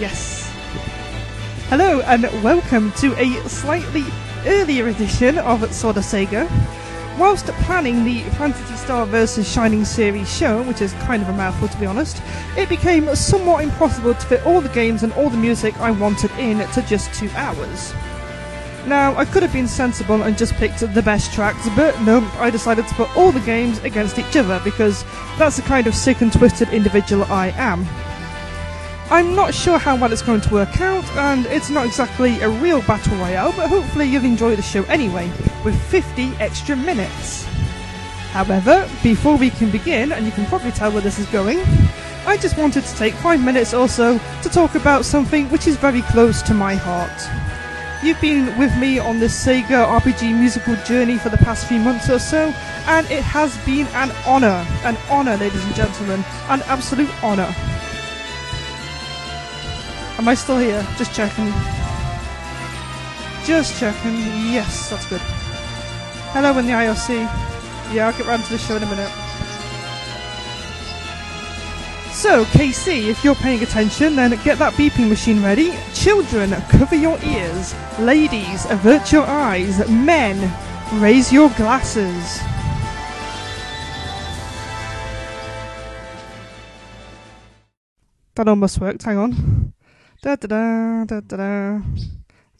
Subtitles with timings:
[0.00, 0.50] Yes.
[1.68, 4.02] Hello and welcome to a slightly
[4.46, 6.48] earlier edition of Sword of Sega.
[7.18, 9.46] Whilst planning the Phantasy Star vs.
[9.46, 12.22] Shining series show, which is kind of a mouthful to be honest,
[12.56, 16.30] it became somewhat impossible to fit all the games and all the music I wanted
[16.38, 17.92] in to just two hours.
[18.86, 22.48] Now, I could have been sensible and just picked the best tracks, but no, I
[22.48, 25.04] decided to put all the games against each other because
[25.36, 27.86] that's the kind of sick and twisted individual I am.
[29.10, 32.48] I'm not sure how well it's going to work out, and it's not exactly a
[32.48, 35.28] real battle royale, but hopefully you'll enjoy the show anyway,
[35.64, 37.44] with 50 extra minutes.
[38.30, 41.58] However, before we can begin, and you can probably tell where this is going,
[42.24, 45.76] I just wanted to take 5 minutes or so to talk about something which is
[45.76, 47.10] very close to my heart.
[48.04, 52.08] You've been with me on this Sega RPG musical journey for the past few months
[52.08, 52.54] or so,
[52.86, 54.64] and it has been an honour.
[54.84, 56.24] An honour, ladies and gentlemen.
[56.48, 57.52] An absolute honour.
[60.20, 60.86] Am I still here?
[60.98, 61.46] Just checking.
[63.46, 64.18] Just checking.
[64.52, 65.22] Yes, that's good.
[66.34, 67.20] Hello in the IRC.
[67.94, 69.08] Yeah, I'll get round to the show in a minute.
[72.12, 75.72] So, KC, if you're paying attention, then get that beeping machine ready.
[75.94, 77.74] Children, cover your ears.
[77.98, 79.88] Ladies, avert your eyes.
[79.88, 80.36] Men,
[81.00, 82.40] raise your glasses.
[88.34, 89.72] That almost worked, hang on.
[90.22, 91.80] Da da da da da da.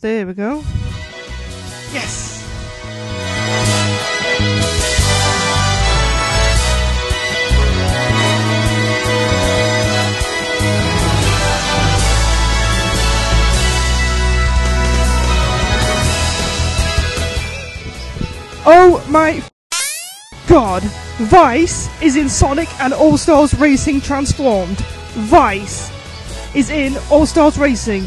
[0.01, 0.63] There we go.
[1.93, 2.43] Yes!
[18.65, 19.43] Oh my
[20.49, 20.83] god!
[21.29, 24.79] Vyse is in Sonic and All Stars Racing Transformed.
[25.29, 26.00] Vyse
[26.55, 28.07] is in All Stars Racing.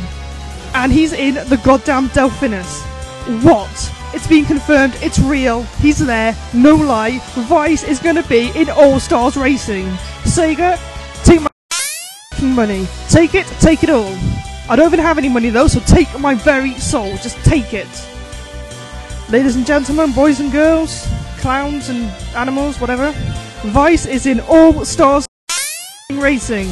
[0.73, 2.81] And he's in the goddamn Delphinus.
[3.44, 3.94] What?
[4.13, 7.19] It's been confirmed, it's real, he's there, no lie.
[7.47, 9.85] Vyse is gonna be in All Stars Racing.
[10.23, 10.78] Sega,
[11.23, 11.50] take my
[12.41, 12.88] money.
[13.09, 14.13] Take it, take it all.
[14.69, 17.12] I don't even have any money though, so take my very soul.
[17.17, 17.88] Just take it.
[19.29, 21.07] Ladies and gentlemen, boys and girls,
[21.40, 22.03] clowns and
[22.35, 23.12] animals, whatever,
[23.63, 25.25] Vyse is in All Stars
[26.12, 26.67] Racing.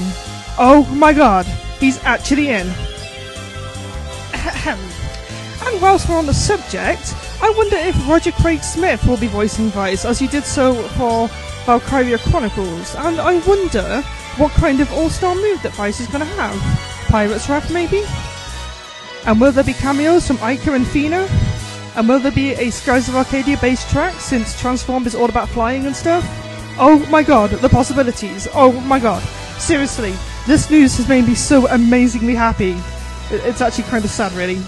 [0.59, 1.47] Oh my god,
[1.81, 2.67] he's actually in.
[4.65, 9.69] and whilst we're on the subject, I wonder if Roger Craig Smith will be voicing
[9.71, 11.27] Vyse as he did so for
[11.65, 14.01] Valkyria Chronicles, and I wonder
[14.37, 16.55] what kind of all-star move that Vyse is going to have.
[17.09, 18.03] Pirate's Wrath, maybe?
[19.25, 21.27] And will there be cameos from Aika and Fina?
[21.95, 25.49] And will there be a Skies of Arcadia based track since Transformed is all about
[25.49, 26.23] flying and stuff?
[26.79, 28.47] Oh my god, the possibilities.
[28.53, 29.21] Oh my god.
[29.59, 30.13] Seriously,
[30.47, 32.75] this news has made me so amazingly happy.
[33.29, 34.59] It's actually kind of sad, really.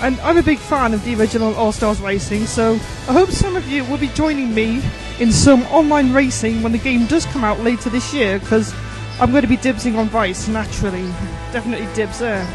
[0.00, 3.56] And I'm a big fan of the original All Stars Racing, so I hope some
[3.56, 4.82] of you will be joining me
[5.20, 8.74] in some online racing when the game does come out later this year, because
[9.20, 11.06] I'm going to be dibsing on Vyse, naturally.
[11.52, 12.46] Definitely dibs there.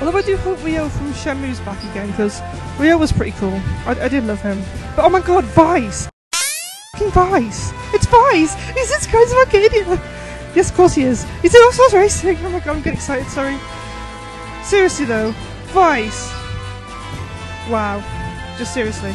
[0.00, 2.40] Although I do hope Ryo from Shenmue's back again, because
[2.78, 3.60] Ryo was pretty cool.
[3.86, 4.62] I, I, did love him.
[4.94, 6.08] But oh my god, Vyse!
[6.94, 7.94] Vyse!
[7.94, 8.54] It's Vyse!
[8.74, 10.17] He's this of Arcadia!
[10.54, 11.24] Yes, of course he is.
[11.42, 12.38] He's in All Racing!
[12.38, 13.58] Oh my god, I'm getting excited, sorry.
[14.64, 15.32] Seriously though,
[15.68, 16.32] Vyse!
[17.70, 18.02] Wow.
[18.56, 19.14] Just seriously.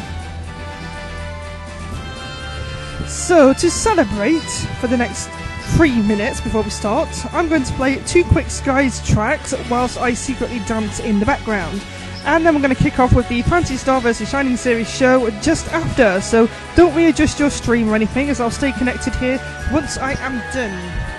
[3.06, 4.40] So, to celebrate
[4.80, 5.28] for the next
[5.76, 10.14] three minutes before we start, I'm going to play two quick Skies tracks whilst I
[10.14, 11.82] secretly dance in the background.
[12.24, 14.30] And then we're going to kick off with the Phantasy Star vs.
[14.30, 18.72] Shining Series show just after, so don't readjust your stream or anything as I'll stay
[18.72, 19.38] connected here
[19.70, 21.13] once I am done.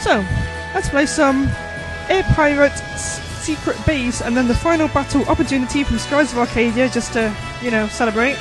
[0.00, 0.24] So,
[0.74, 1.48] let's play some
[2.08, 7.12] Air Pirate Secret Base and then the final battle opportunity from Skies of Arcadia just
[7.12, 8.36] to, you know, celebrate.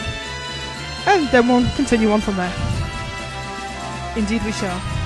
[1.06, 2.54] And then we'll continue on from there.
[4.16, 4.99] Indeed we shall.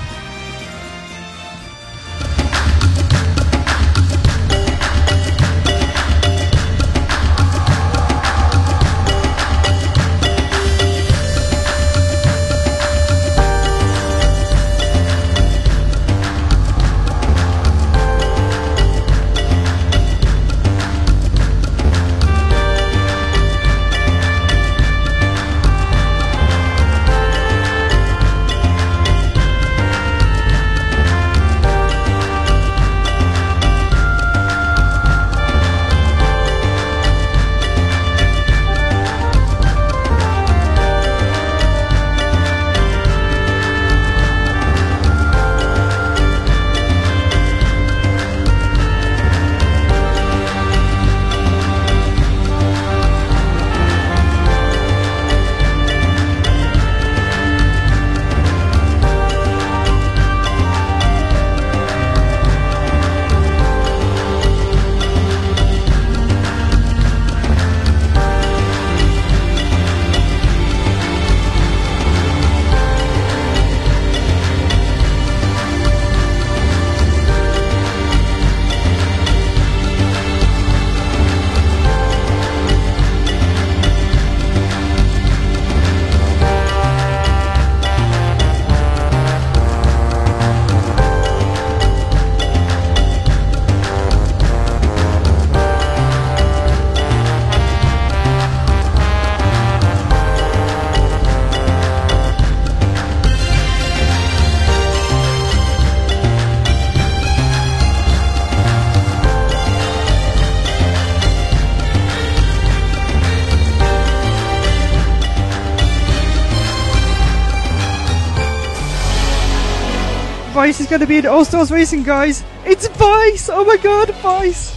[120.94, 122.44] Going to be in All Stars Racing, guys.
[122.64, 123.50] It's Vyse!
[123.52, 124.73] Oh my god, Vyse!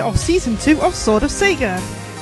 [0.00, 1.78] Episode of season 2 of Sword of Sega.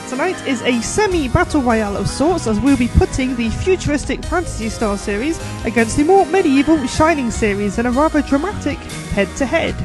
[0.09, 4.69] Tonight is a semi battle royale of sorts as we'll be putting the futuristic Phantasy
[4.69, 8.79] Star series against the more medieval Shining series in a rather dramatic
[9.15, 9.77] head to head.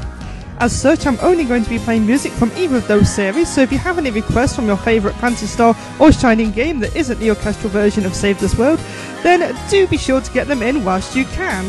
[0.58, 3.62] As such, I'm only going to be playing music from either of those series, so
[3.62, 7.20] if you have any requests from your favourite Phantasy Star or Shining game that isn't
[7.20, 8.80] the orchestral version of Save This World,
[9.22, 11.64] then do be sure to get them in whilst you can.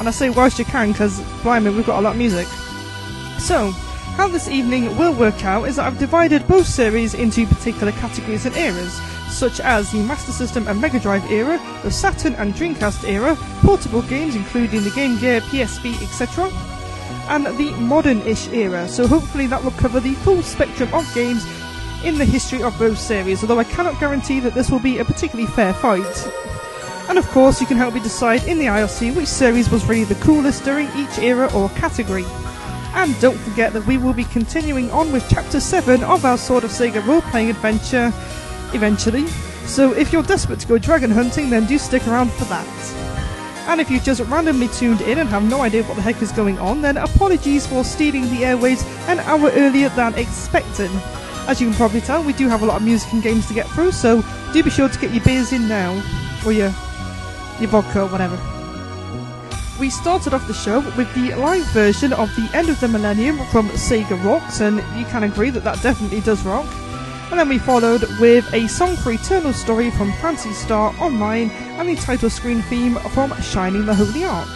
[0.00, 2.48] And I say whilst you can because, blimey, we've got a lot of music.
[3.38, 3.72] So,
[4.22, 8.46] how this evening will work out is that I've divided both series into particular categories
[8.46, 8.92] and eras,
[9.28, 14.02] such as the Master System and Mega Drive era, the Saturn and Dreamcast era, portable
[14.02, 16.48] games including the Game Gear, PSP, etc.,
[17.34, 21.44] and the modern-ish era, so hopefully that will cover the full spectrum of games
[22.04, 25.04] in the history of both series, although I cannot guarantee that this will be a
[25.04, 26.32] particularly fair fight.
[27.08, 30.04] And of course, you can help me decide in the IRC which series was really
[30.04, 32.24] the coolest during each era or category.
[32.94, 36.64] And don't forget that we will be continuing on with Chapter 7 of our Sword
[36.64, 38.12] of Sega role playing adventure
[38.74, 39.26] eventually.
[39.66, 42.66] So if you're desperate to go dragon hunting, then do stick around for that.
[43.68, 46.32] And if you've just randomly tuned in and have no idea what the heck is
[46.32, 50.90] going on, then apologies for stealing the airways an hour earlier than expected.
[51.48, 53.54] As you can probably tell, we do have a lot of music and games to
[53.54, 55.92] get through, so do be sure to get your beers in now,
[56.44, 56.74] or your,
[57.60, 58.51] your vodka or whatever.
[59.82, 63.38] We started off the show with the live version of The End of the Millennium
[63.46, 66.72] from Sega Rocks, and you can agree that that definitely does rock.
[67.32, 71.88] And then we followed with a song for Eternal Story from Phantasy Star Online and
[71.88, 74.46] the title screen theme from Shining the Holy Ark.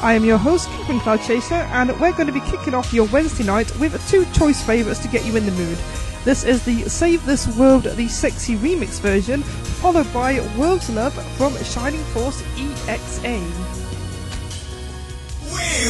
[0.00, 3.08] I am your host, Kevin Cloud Chaser, and we're going to be kicking off your
[3.08, 5.78] Wednesday night with two choice favourites to get you in the mood.
[6.24, 11.52] This is the Save This World the Sexy Remix version, followed by World's Love from
[11.64, 13.75] Shining Force EXA.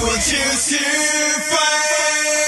[0.02, 0.84] Will choose to
[1.40, 2.45] fight.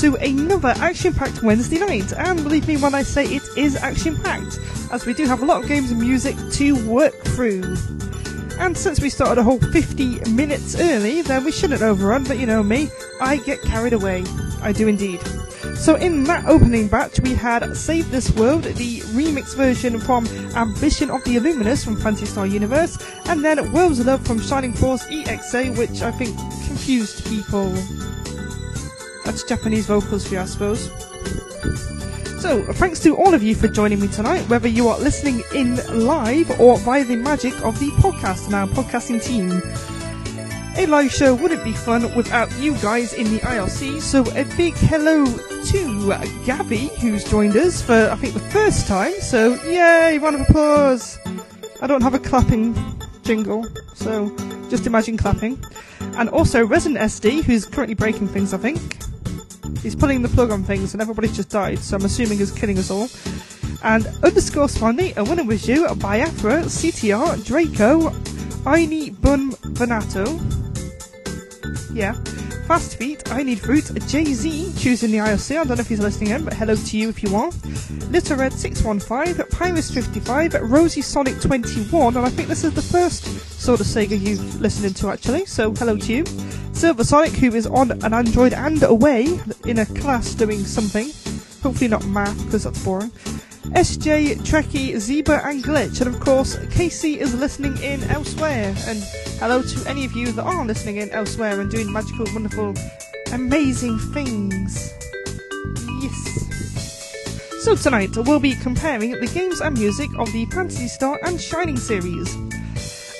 [0.00, 2.12] To another action packed Wednesday night.
[2.12, 4.60] And believe me when I say it is action packed,
[4.92, 7.62] as we do have a lot of games and music to work through.
[8.58, 12.44] And since we started a whole 50 minutes early, then we shouldn't overrun, but you
[12.44, 12.90] know me,
[13.22, 14.24] I get carried away.
[14.60, 15.20] I do indeed.
[15.76, 21.10] So in that opening batch, we had Save This World, the remix version from Ambition
[21.10, 25.76] of the Illuminus from Phantasy Star Universe, and then Worlds Love from Shining Force EXA,
[25.78, 27.74] which I think confused people.
[29.26, 30.88] That's Japanese vocals for you, I suppose.
[32.40, 35.42] So, uh, thanks to all of you for joining me tonight, whether you are listening
[35.52, 35.74] in
[36.06, 39.50] live or via the magic of the podcast and our podcasting team.
[40.76, 44.74] A live show wouldn't be fun without you guys in the IRC, so a big
[44.74, 49.14] hello to Gabby, who's joined us for, I think, the first time.
[49.20, 51.18] So, yay, round of applause!
[51.82, 52.76] I don't have a clapping
[53.24, 54.28] jingle, so
[54.70, 55.60] just imagine clapping.
[56.16, 59.05] And also Resident SD, who's currently breaking things, I think.
[59.86, 62.76] He's pulling the plug on things, and everybody's just died, so I'm assuming he's killing
[62.76, 63.08] us all.
[63.84, 68.10] And underscore Swanley, a winner was you, Biafra, CTR, Draco,
[68.64, 70.24] Aini Bun Venato.
[71.94, 72.14] Yeah.
[72.66, 75.52] Fast Feet, I Need Fruit, Jay Z, choosing the IOC.
[75.52, 77.52] I don't know if he's listening in, but hello to you if you are.
[78.10, 83.24] Little Red 615, Pyrus 55, Rosie Sonic 21, and I think this is the first
[83.60, 86.24] sort of Sega you've listened to actually, so hello to you.
[86.76, 91.06] Silver Sonic, who is on an Android and away in a class doing something.
[91.62, 93.08] Hopefully not math, because that's boring.
[93.72, 98.74] SJ, Trekkie, Zebra, and Glitch, and of course, Casey is listening in elsewhere.
[98.86, 99.02] And
[99.40, 102.74] hello to any of you that are listening in elsewhere and doing magical, wonderful,
[103.32, 104.92] amazing things.
[106.02, 107.64] Yes.
[107.64, 111.78] So tonight we'll be comparing the games and music of the Phantasy Star and Shining
[111.78, 112.36] series.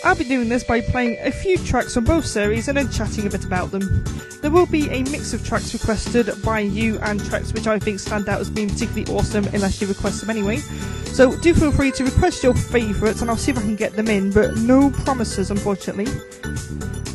[0.06, 3.26] I'll be doing this by playing a few tracks from both series and then chatting
[3.26, 4.04] a bit about them.
[4.40, 7.98] There will be a mix of tracks requested by you and tracks which I think
[7.98, 10.58] stand out as being particularly awesome unless you request them anyway.
[11.06, 13.94] So do feel free to request your favourites and I'll see if I can get
[13.96, 16.06] them in, but no promises unfortunately.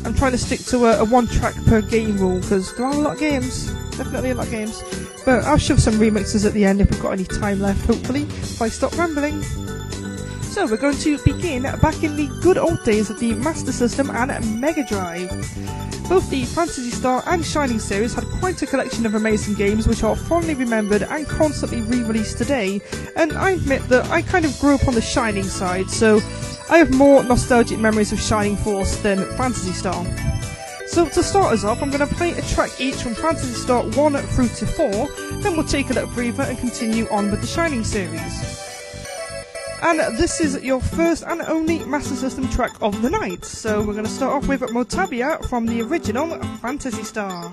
[0.04, 2.92] I'm trying to stick to a, a one track per game rule because there are
[2.92, 4.84] a lot of games, definitely a lot of games.
[5.24, 8.24] But I'll shove some remixes at the end if we've got any time left, hopefully,
[8.24, 9.42] if I stop rambling.
[10.52, 14.10] So we're going to begin back in the good old days of the Master System
[14.10, 15.30] and Mega Drive.
[16.10, 20.04] Both the Phantasy Star and Shining series had quite a collection of amazing games which
[20.04, 22.82] are fondly remembered and constantly re-released today,
[23.16, 26.20] and I admit that I kind of grew up on the Shining side, so
[26.68, 30.04] I have more nostalgic memories of Shining Force than Phantasy Star.
[30.86, 33.84] So to start us off, I'm going to play a track each from Phantasy Star
[33.84, 35.08] 1 through to 4,
[35.40, 38.68] then we'll take a little breather and continue on with the Shining series.
[39.84, 43.44] And this is your first and only Master System track of the night.
[43.44, 47.52] So we're going to start off with Motavia from the original Phantasy Star.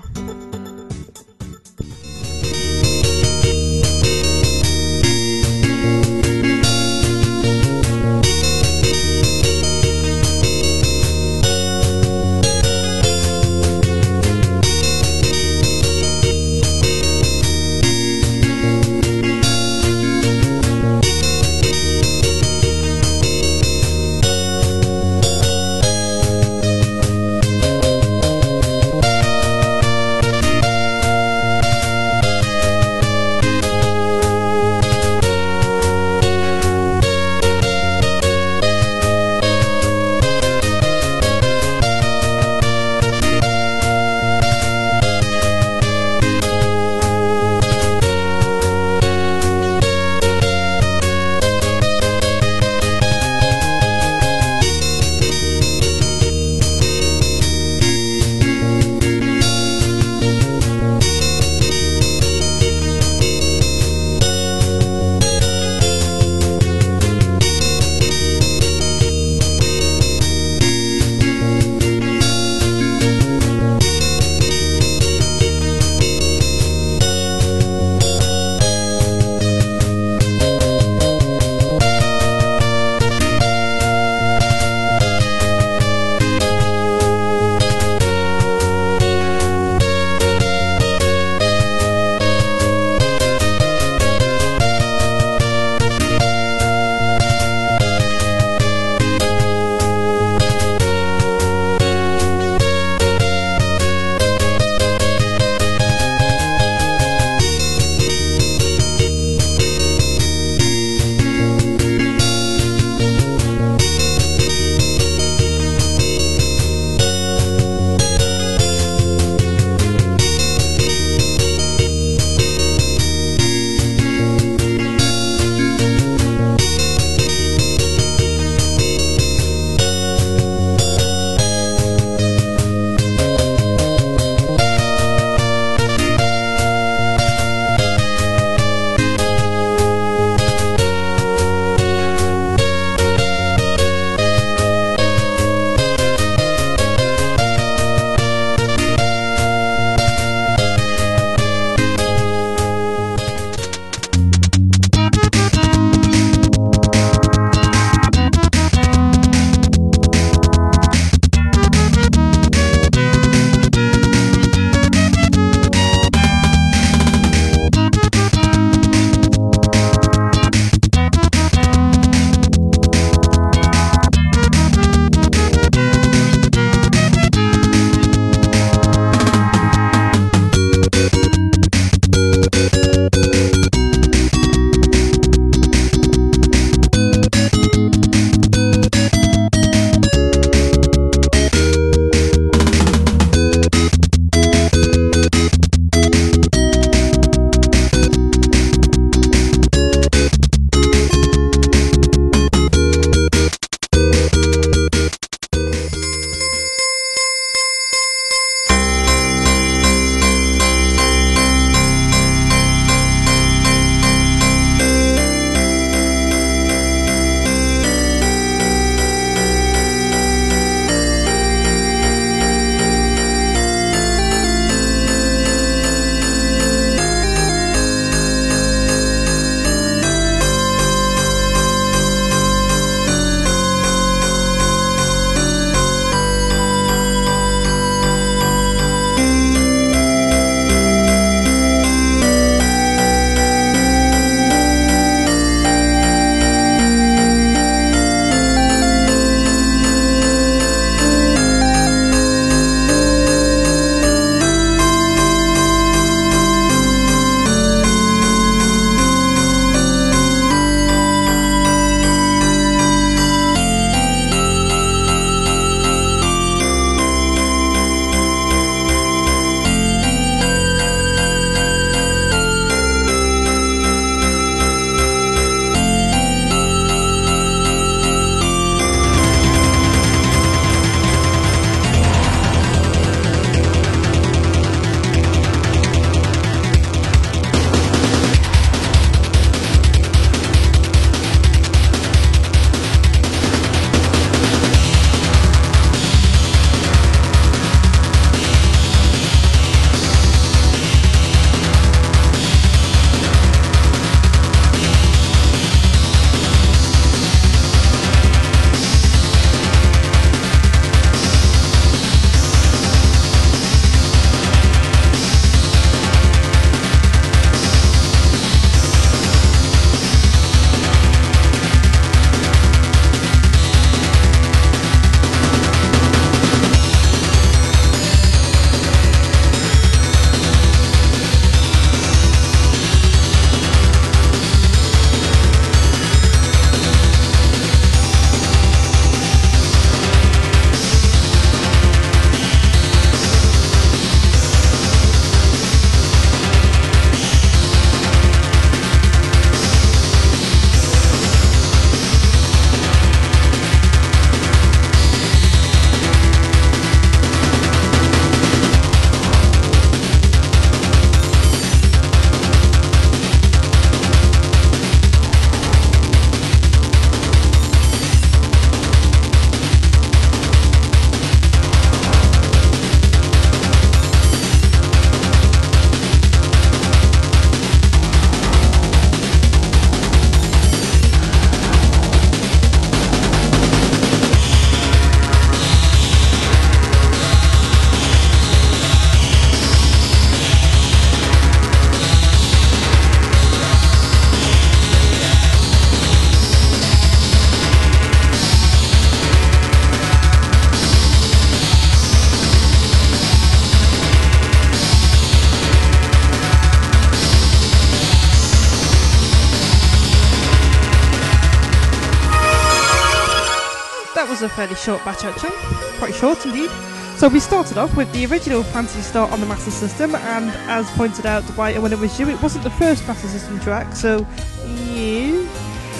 [414.40, 415.50] Was a fairly short batch actually,
[415.98, 416.70] quite short indeed.
[417.16, 420.90] So we started off with the original Phantasy Star on the Master System, and as
[420.92, 424.26] pointed out by When It Was You, it wasn't the first Master System track, so
[424.66, 425.46] yeah.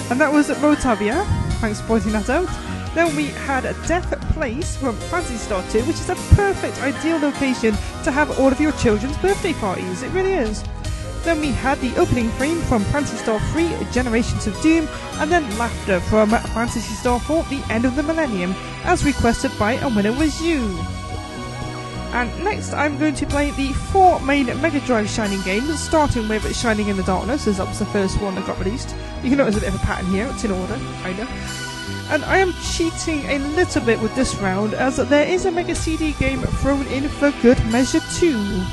[0.09, 1.23] And that was at Rotavia,
[1.59, 2.49] thanks for pointing that out.
[2.95, 7.19] Then we had a Death Place from Phantasy Star 2, which is a perfect, ideal
[7.19, 10.01] location to have all of your children's birthday parties.
[10.01, 10.63] It really is.
[11.23, 14.87] Then we had the opening theme from Phantasy Star 3, Generations of Doom,
[15.19, 19.73] and then Laughter from Phantasy Star 4, The End of the Millennium, as requested by
[19.73, 20.77] A Winner Was You.
[22.13, 26.55] And next I'm going to play the four main Mega Drive Shining games, starting with
[26.55, 28.95] Shining in the Darkness, as that was the first one that got released.
[29.21, 31.27] You can notice a bit of a pattern here, it's in order, kinda.
[32.09, 35.75] And I am cheating a little bit with this round, as there is a Mega
[35.75, 38.65] CD game thrown in for good measure too.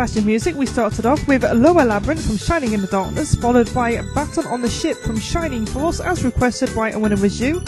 [0.00, 4.00] Of music, we started off with Lower Labyrinth from Shining in the Darkness, followed by
[4.14, 7.60] Battle on the Ship from Shining Force, as requested by When It Was You.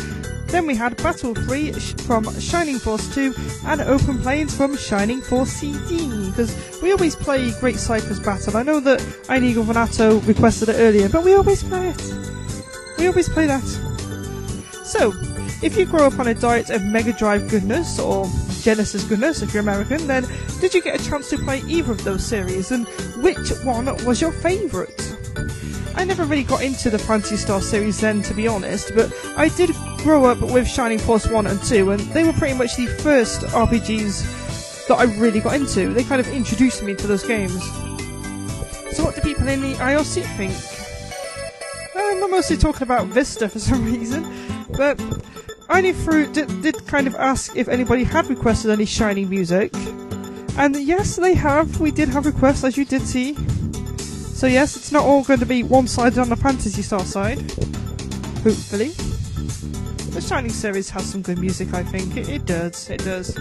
[0.47, 3.35] Then we had Battle 3 from Shining Force 2
[3.67, 6.31] and Open Plains from Shining Force CD.
[6.31, 8.57] Because we always play Great Cyclers Battle.
[8.57, 12.15] I know that Inigo Vanato requested it earlier, but we always play it.
[12.97, 13.65] We always play that.
[14.85, 15.13] So,
[15.63, 18.27] if you grow up on a diet of Mega Drive goodness or
[18.63, 20.25] Genesis goodness if you're American, then
[20.63, 22.87] did you get a chance to play either of those series and
[23.21, 25.17] which one was your favourite?
[25.97, 29.49] I never really got into the Phantasy Star series then, to be honest, but I
[29.49, 32.87] did grow up with Shining Force 1 and 2, and they were pretty much the
[32.87, 35.93] first RPGs that I really got into.
[35.93, 37.61] They kind of introduced me to those games.
[38.93, 40.55] So, what do people in the IRC think?
[41.97, 44.33] I'm mostly talking about Vista for some reason,
[44.77, 45.01] but
[45.69, 49.73] I through did, did kind of ask if anybody had requested any Shining music,
[50.57, 51.81] and yes, they have.
[51.81, 53.35] We did have requests, as you did see.
[53.99, 57.41] So yes, it's not all going to be one-sided on the Phantasy Star side.
[58.43, 58.89] Hopefully,
[60.11, 61.73] the Shining series has some good music.
[61.73, 62.91] I think it, it does.
[62.91, 63.37] It does.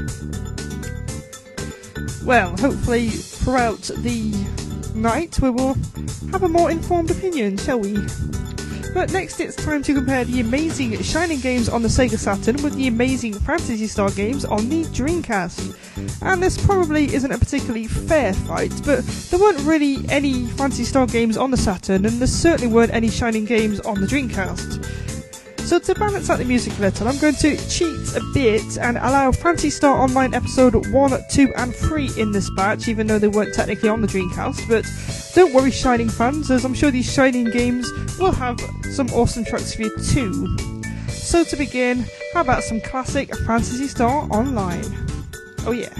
[2.23, 4.31] Well, hopefully throughout the
[4.93, 5.73] night we will
[6.31, 7.97] have a more informed opinion, shall we?
[8.93, 12.75] But next it's time to compare the amazing Shining games on the Sega Saturn with
[12.75, 16.21] the amazing Phantasy Star games on the Dreamcast.
[16.21, 21.07] And this probably isn't a particularly fair fight, but there weren't really any Phantasy Star
[21.07, 25.10] games on the Saturn, and there certainly weren't any Shining games on the Dreamcast.
[25.71, 28.97] So to balance out the music a little, I'm going to cheat a bit and
[28.97, 33.29] allow Phantasy Star Online episode 1, 2 and 3 in this batch, even though they
[33.29, 34.85] weren't technically on the Dreamcast, but
[35.33, 38.59] don't worry Shining fans, as I'm sure these Shining games will have
[38.91, 40.57] some awesome tracks for you too.
[41.07, 44.83] So to begin, how about some classic Phantasy Star Online?
[45.65, 45.93] Oh yeah.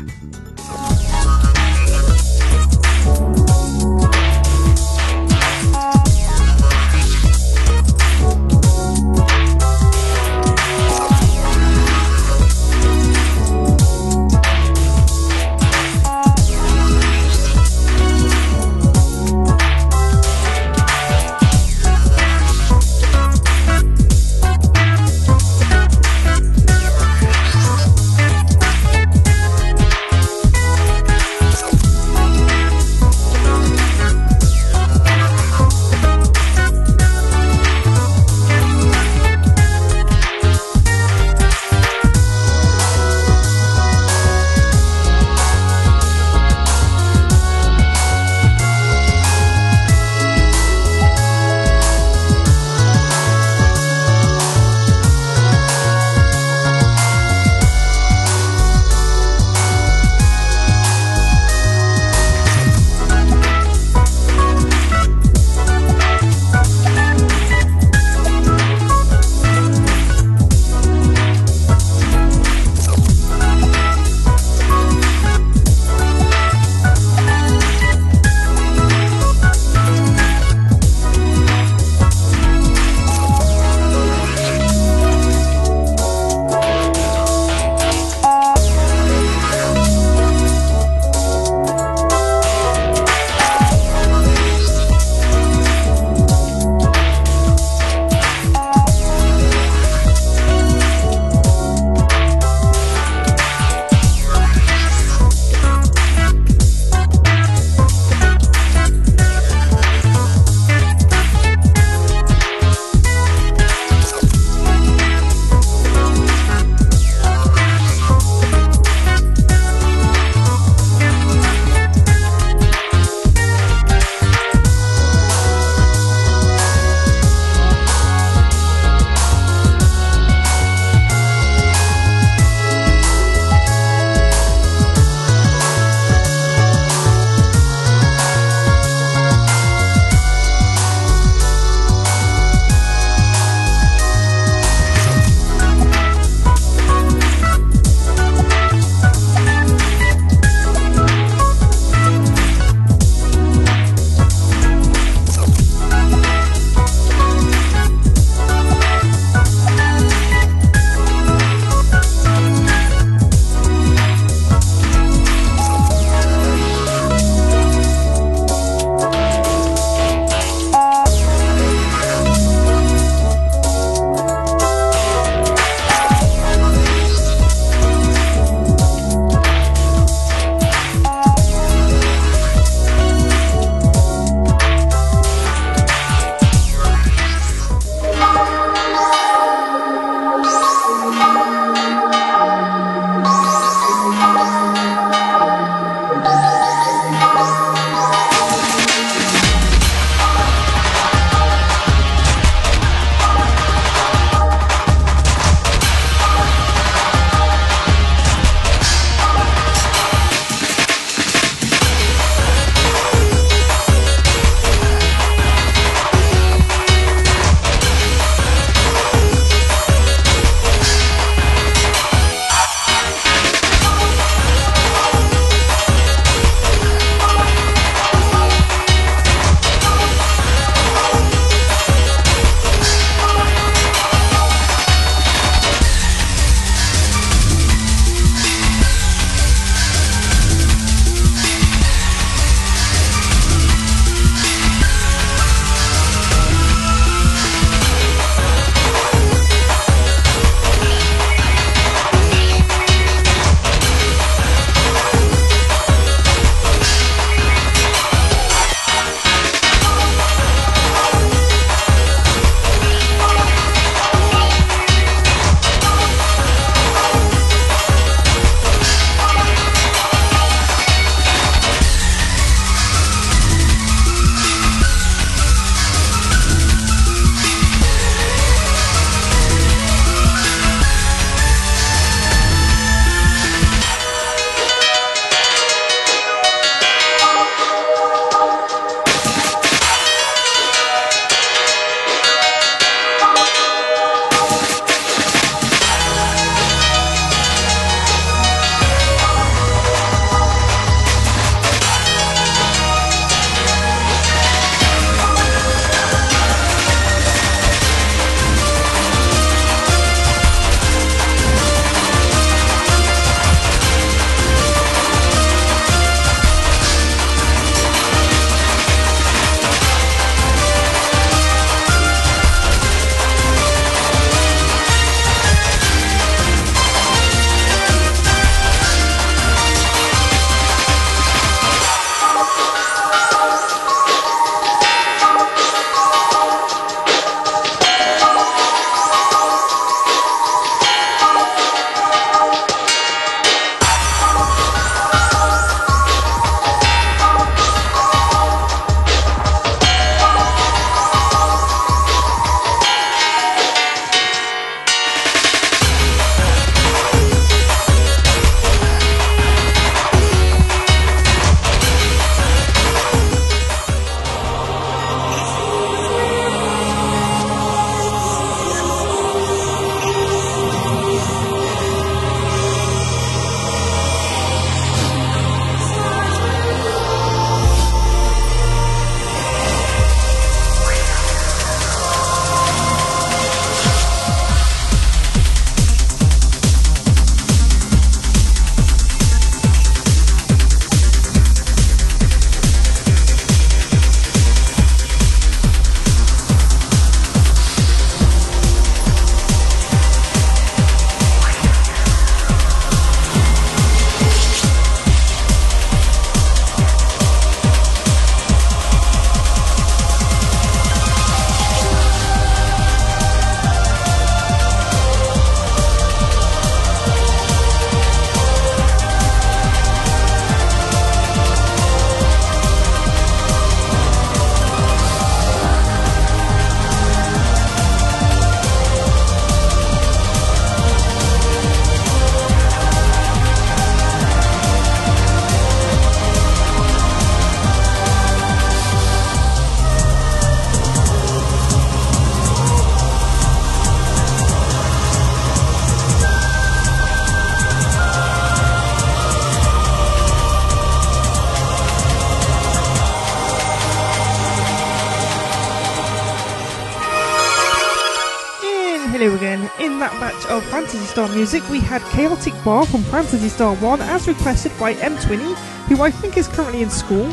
[461.12, 465.55] Star music, we had Chaotic Bar from Phantasy Star 1 as requested by M20,
[465.89, 467.30] who I think is currently in school,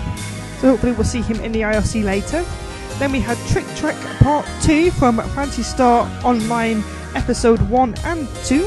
[0.58, 2.44] so hopefully we'll see him in the IRC later.
[2.98, 6.82] Then we had Trick Trek Part 2 from Phantasy Star Online
[7.14, 8.66] Episode 1 and 2.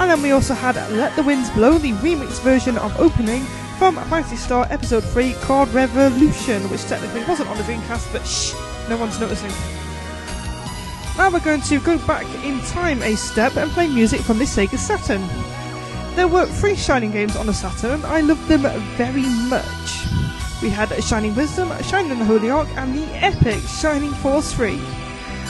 [0.00, 3.44] And then we also had Let the Winds Blow, the remix version of Opening
[3.78, 8.54] from Phantasy Star Episode 3 Card Revolution, which technically wasn't on the Dreamcast, but shh,
[8.88, 9.52] no one's noticing.
[11.32, 14.76] We're going to go back in time a step and play music from the Sega
[14.76, 15.26] Saturn.
[16.14, 18.62] There were three Shining games on the Saturn, I loved them
[18.96, 20.06] very much.
[20.60, 24.78] We had Shining Wisdom, Shining the Holy Ark, and the epic Shining Force 3.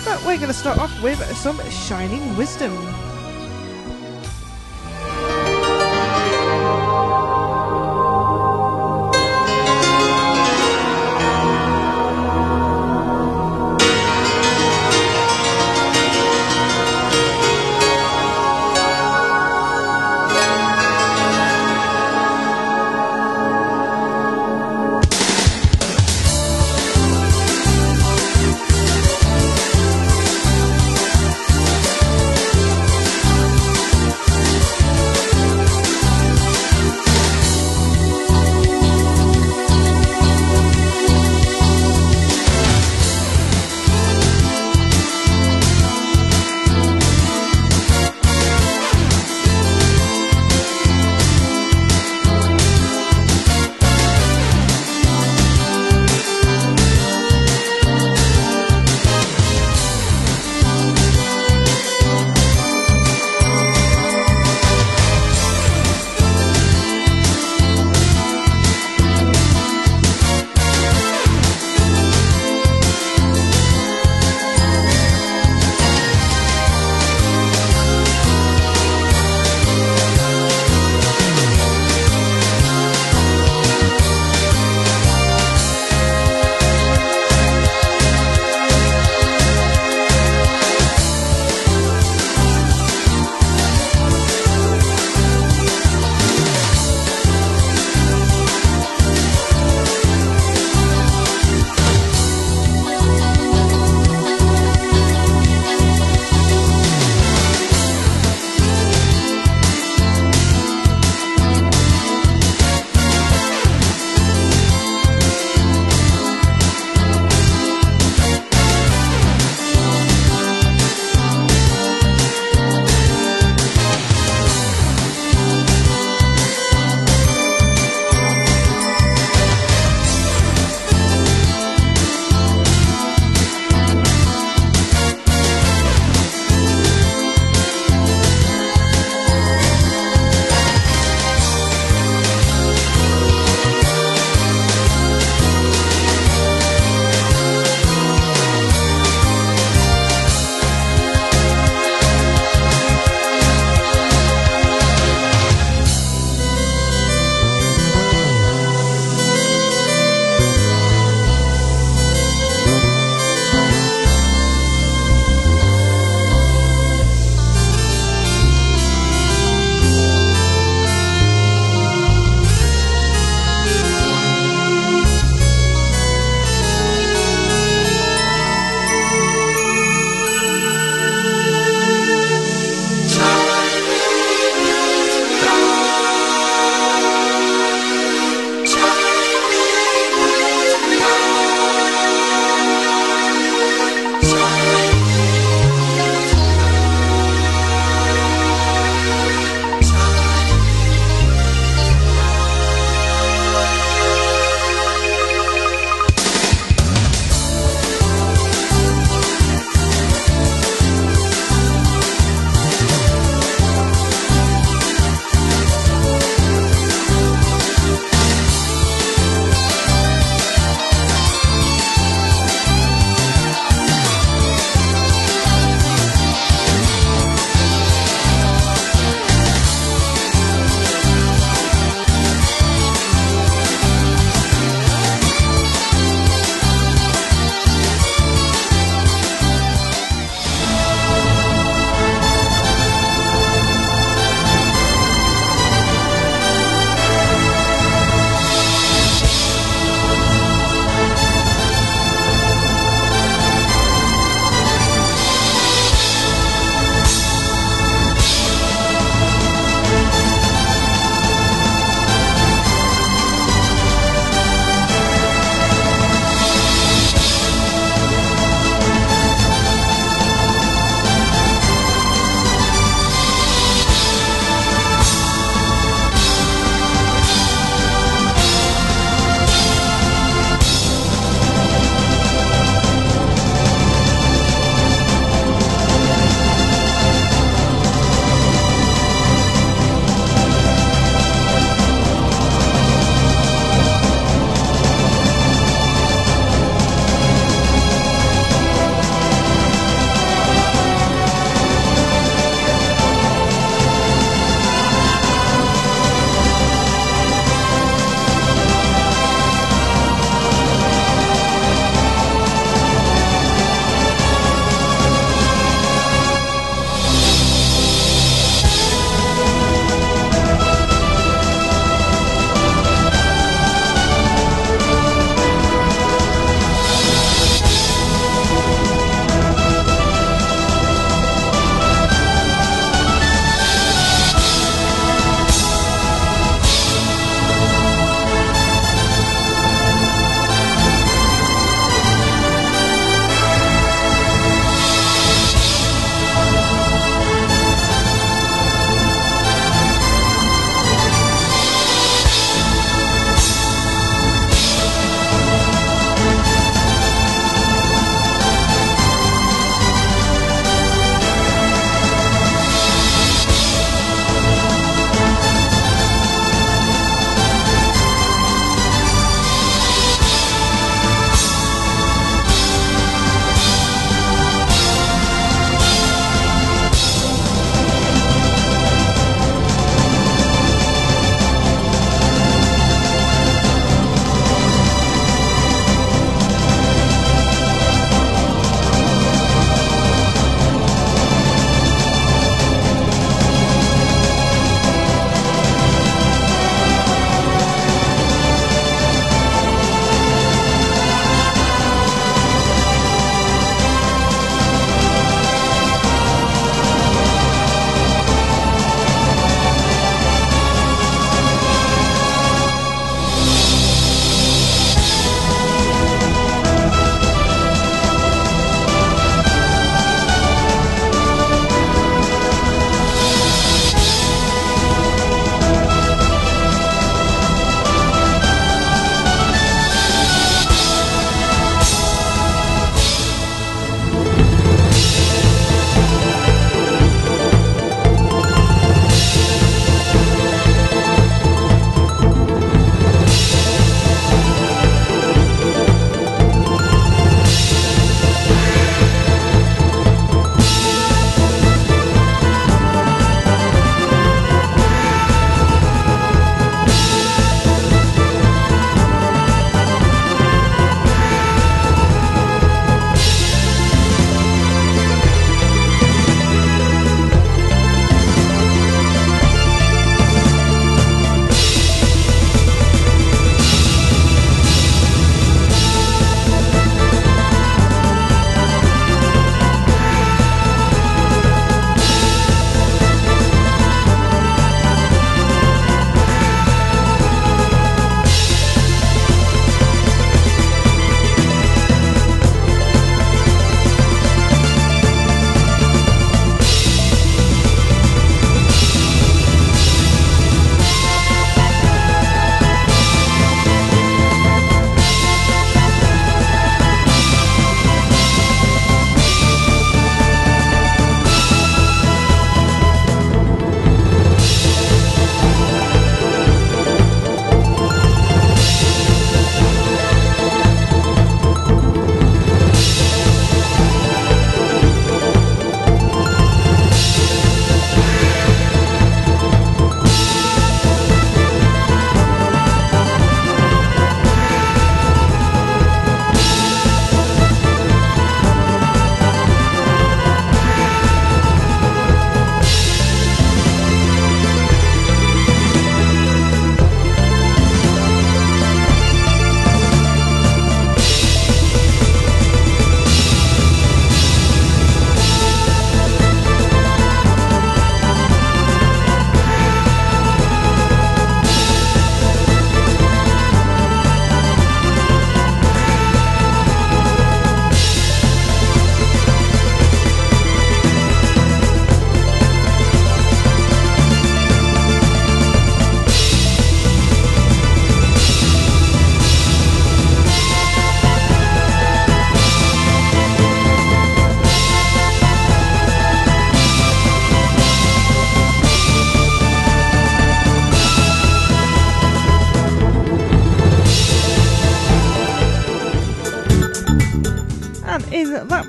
[0.05, 3.02] But we're going to start off with some Shining Wisdom.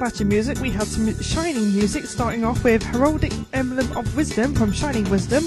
[0.04, 5.10] Music, we had some Shining music, starting off with Heraldic Emblem of Wisdom from Shining
[5.10, 5.45] Wisdom,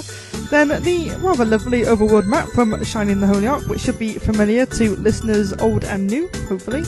[0.51, 4.65] then the rather lovely overworld map from Shining the Holy Ark, which should be familiar
[4.65, 6.83] to listeners old and new, hopefully.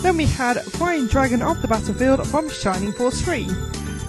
[0.00, 3.46] Then we had Flying Dragon of the Battlefield from Shining Force 3.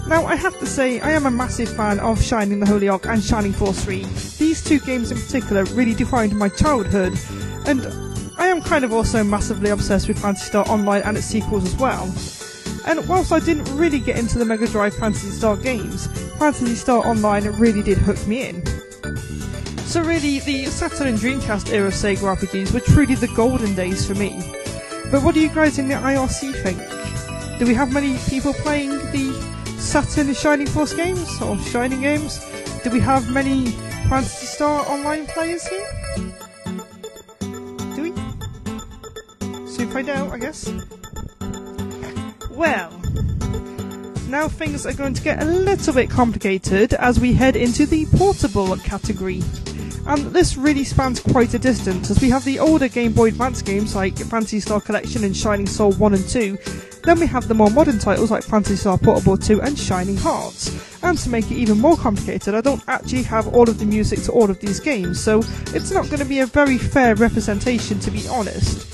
[0.08, 3.04] Now, I have to say, I am a massive fan of Shining the Holy Ark
[3.04, 4.02] and Shining Force 3.
[4.38, 7.12] These two games in particular really defined my childhood,
[7.66, 7.86] and
[8.38, 11.76] I am kind of also massively obsessed with Phantasy Star Online and its sequels as
[11.76, 12.10] well.
[12.88, 16.06] And whilst I didn't really get into the Mega Drive Phantasy Star games,
[16.38, 18.66] Phantasy Star Online really did hook me in.
[19.84, 24.14] So really, the Saturn and Dreamcast era Sega RPGs were truly the golden days for
[24.14, 24.30] me.
[25.10, 26.78] But what do you guys in the IRC think?
[27.58, 29.34] Do we have many people playing the
[29.78, 32.42] Saturn Shining Force games or Shining games?
[32.84, 33.72] Do we have many
[34.08, 35.86] Phantasy Star Online players here?
[37.94, 38.14] Do we?
[39.68, 40.72] Soon find out, I guess.
[44.38, 48.06] Now things are going to get a little bit complicated as we head into the
[48.16, 49.42] portable category.
[50.06, 53.62] And this really spans quite a distance as we have the older Game Boy Advance
[53.62, 56.56] games like Phantasy Star Collection and Shining Soul 1 and 2.
[57.02, 60.70] Then we have the more modern titles like Phantasy Star Portable 2 and Shining Hearts.
[61.02, 64.22] And to make it even more complicated, I don't actually have all of the music
[64.22, 65.38] to all of these games, so
[65.74, 68.88] it's not going to be a very fair representation to be honest.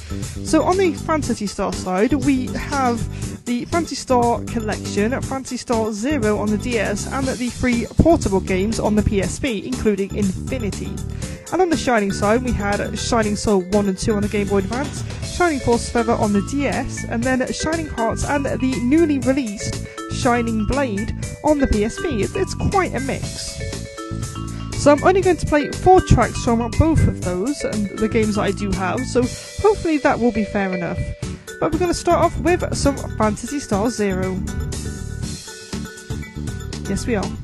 [0.47, 2.99] So on the Phantasy Star side, we have
[3.45, 8.81] the Phantasy Star Collection, Phantasy Star Zero on the DS, and the three portable games
[8.81, 10.91] on the PSP, including Infinity.
[11.53, 14.49] And on the Shining side, we had Shining Soul 1 and 2 on the Game
[14.49, 15.05] Boy Advance,
[15.37, 20.65] Shining Force Feather on the DS, and then Shining Hearts and the newly released Shining
[20.66, 21.15] Blade
[21.45, 22.35] on the PSP.
[22.35, 23.61] It's quite a mix.
[24.83, 28.37] So I'm only going to play four tracks from both of those and the games
[28.37, 29.23] that I do have, so
[29.62, 30.99] hopefully that will be fair enough.
[31.60, 34.39] But we're going to start off with some Phantasy Star Zero.
[36.89, 37.44] Yes, we are.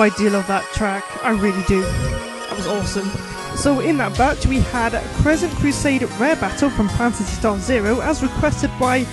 [0.00, 1.04] I do love that track.
[1.22, 1.82] I really do.
[1.82, 3.08] That was awesome.
[3.56, 8.22] So in that batch, we had Crescent Crusade Rare Battle from Phantasy Star Zero, as
[8.22, 9.04] requested by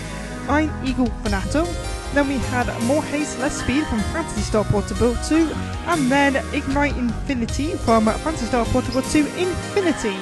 [0.48, 1.66] Ein Eagle Fanato.
[2.14, 5.52] Then we had More Haste, Less Speed from Phantasy Star Portable 2,
[5.88, 10.18] and then Ignite Infinity from Phantasy Star Portable 2 Infinity.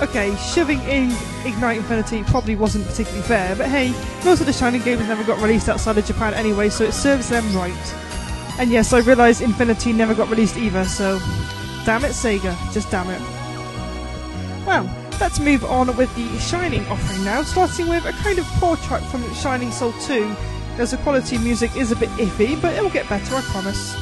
[0.00, 1.10] Okay, shoving in
[1.44, 3.90] Ignite Infinity probably wasn't particularly fair, but hey,
[4.24, 7.28] most of the Shining games never got released outside of Japan anyway, so it serves
[7.28, 7.94] them right.
[8.58, 11.18] And yes, I realise Infinity never got released either, so
[11.84, 12.56] damn it, Sega.
[12.72, 13.20] Just damn it.
[14.66, 14.84] Well,
[15.20, 19.02] let's move on with the Shining offering now, starting with a kind of poor track
[19.10, 20.36] from Shining Soul 2,
[20.78, 23.96] as the quality music is a bit iffy, but it will get better, I promise.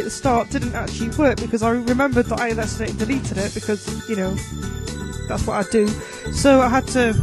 [0.00, 3.54] At the start didn't actually work because I remembered that I had accidentally deleted it
[3.54, 4.34] because, you know,
[5.28, 5.86] that's what I do.
[6.32, 7.14] So I had to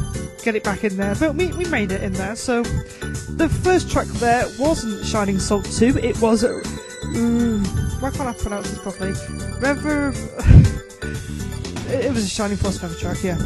[0.43, 2.35] get it back in there, but we, we made it in there.
[2.35, 6.43] So the first track there wasn't Shining Soul 2, it was.
[6.43, 7.65] Mm,
[8.01, 9.13] why can't I pronounce this properly?
[9.59, 10.13] Rever.
[11.89, 13.37] it it was a Shining Force track, yeah.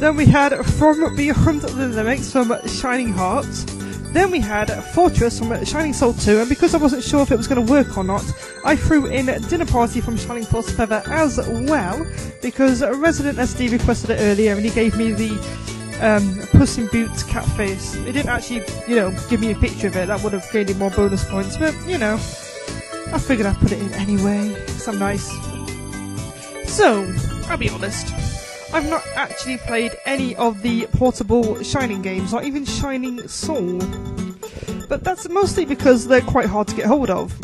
[0.00, 3.64] Then we had From Beyond the Limits from Shining Hearts.
[4.12, 7.36] Then we had Fortress from Shining Soul 2, and because I wasn't sure if it
[7.36, 8.24] was going to work or not,
[8.64, 12.06] I threw in a Dinner Party from Shining Force Feather as well,
[12.42, 15.30] because Resident SD requested it earlier and he gave me the
[16.00, 17.94] um, Puss in Boots cat face.
[17.96, 20.70] It didn't actually, you know, give me a picture of it, that would have gained
[20.70, 22.14] him more bonus points, but, you know,
[23.12, 25.28] I figured I'd put it in anyway, 'cause I'm nice.
[26.66, 27.10] So,
[27.48, 28.12] I'll be honest.
[28.72, 33.78] I've not actually played any of the portable Shining games, not even Shining Soul.
[34.88, 37.34] But that's mostly because they're quite hard to get hold of.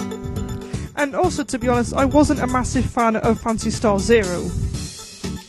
[0.97, 4.48] And also, to be honest, I wasn't a massive fan of Phantasy Star Zero.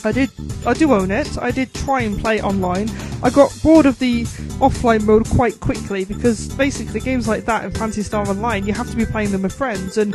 [0.04, 0.30] I did,
[0.66, 1.38] I do own it.
[1.38, 2.90] I did try and play online.
[3.24, 4.24] I got bored of the
[4.60, 8.90] offline mode quite quickly because basically games like that in Phantasy Star Online, you have
[8.92, 10.14] to be playing them with friends, and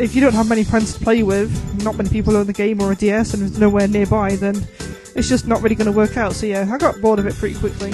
[0.00, 1.50] if you don't have many friends to play with,
[1.82, 4.54] not many people own the game or a DS, and there's nowhere nearby, then
[5.14, 6.32] it's just not really going to work out.
[6.34, 7.92] So yeah, I got bored of it pretty quickly.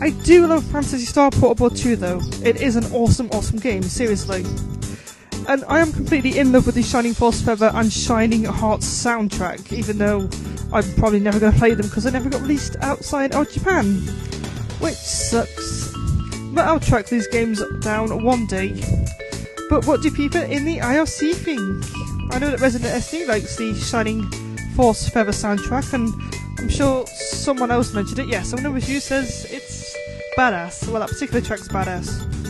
[0.00, 2.20] I do love Phantasy Star Portable 2 though.
[2.42, 4.44] It is an awesome, awesome game, seriously.
[5.46, 9.72] And I am completely in love with the Shining Force Feather and Shining Hearts soundtrack,
[9.72, 10.28] even though
[10.72, 13.96] I'm probably never going to play them because they never got released outside of Japan.
[14.80, 15.92] Which sucks.
[16.54, 18.72] But I'll track these games down one day.
[19.68, 22.34] But what do people in the IRC think?
[22.34, 24.28] I know that Resident SD likes the Shining
[24.74, 26.12] Force Feather soundtrack, and
[26.58, 28.28] I'm sure someone else mentioned it.
[28.28, 29.94] Yes, someone with you says it's
[30.38, 30.88] badass.
[30.88, 32.43] Well, that particular track's badass.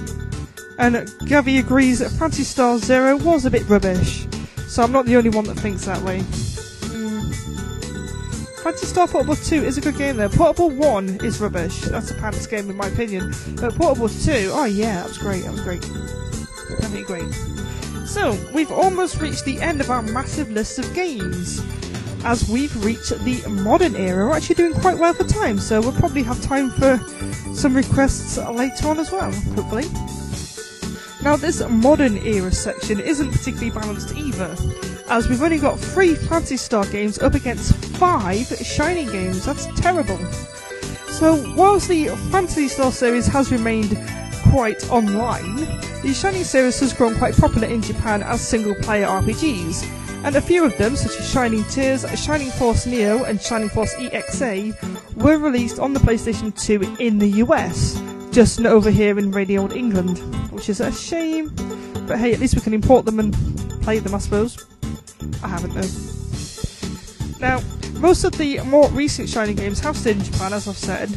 [0.78, 0.96] And
[1.26, 4.26] Gavi agrees that Phantasy Star Zero was a bit rubbish,
[4.66, 6.22] so I'm not the only one that thinks that way.
[8.62, 10.28] Phantasy Star Portable 2 is a good game though.
[10.30, 11.80] Portable 1 is rubbish.
[11.82, 13.34] That's a pants game in my opinion.
[13.56, 15.44] But Portable 2, oh yeah, that was great.
[15.44, 15.82] That was great.
[16.80, 17.30] Definitely great.
[18.06, 21.62] So, we've almost reached the end of our massive list of games.
[22.24, 25.92] As we've reached the modern era, we're actually doing quite well for time, so we'll
[25.92, 26.98] probably have time for
[27.54, 29.84] some requests later on as well, hopefully.
[31.24, 34.54] Now, this modern era section isn't particularly balanced either,
[35.08, 39.46] as we've only got three Phantasy Star games up against five Shining games.
[39.46, 40.18] That's terrible.
[41.08, 43.96] So, whilst the Phantasy Star series has remained
[44.50, 45.56] quite online,
[46.02, 49.82] the Shining series has grown quite popular in Japan as single player RPGs,
[50.24, 53.94] and a few of them, such as Shining Tears, Shining Force Neo, and Shining Force
[53.94, 54.76] EXA,
[55.16, 57.98] were released on the PlayStation 2 in the US,
[58.34, 60.18] just not over here in Radio Old England,
[60.50, 61.52] which is a shame.
[62.08, 63.32] But hey, at least we can import them and
[63.80, 64.66] play them, I suppose.
[65.40, 67.38] I haven't though.
[67.38, 67.60] Now,
[68.00, 71.10] most of the more recent Shining games have stayed in Japan, as I've said,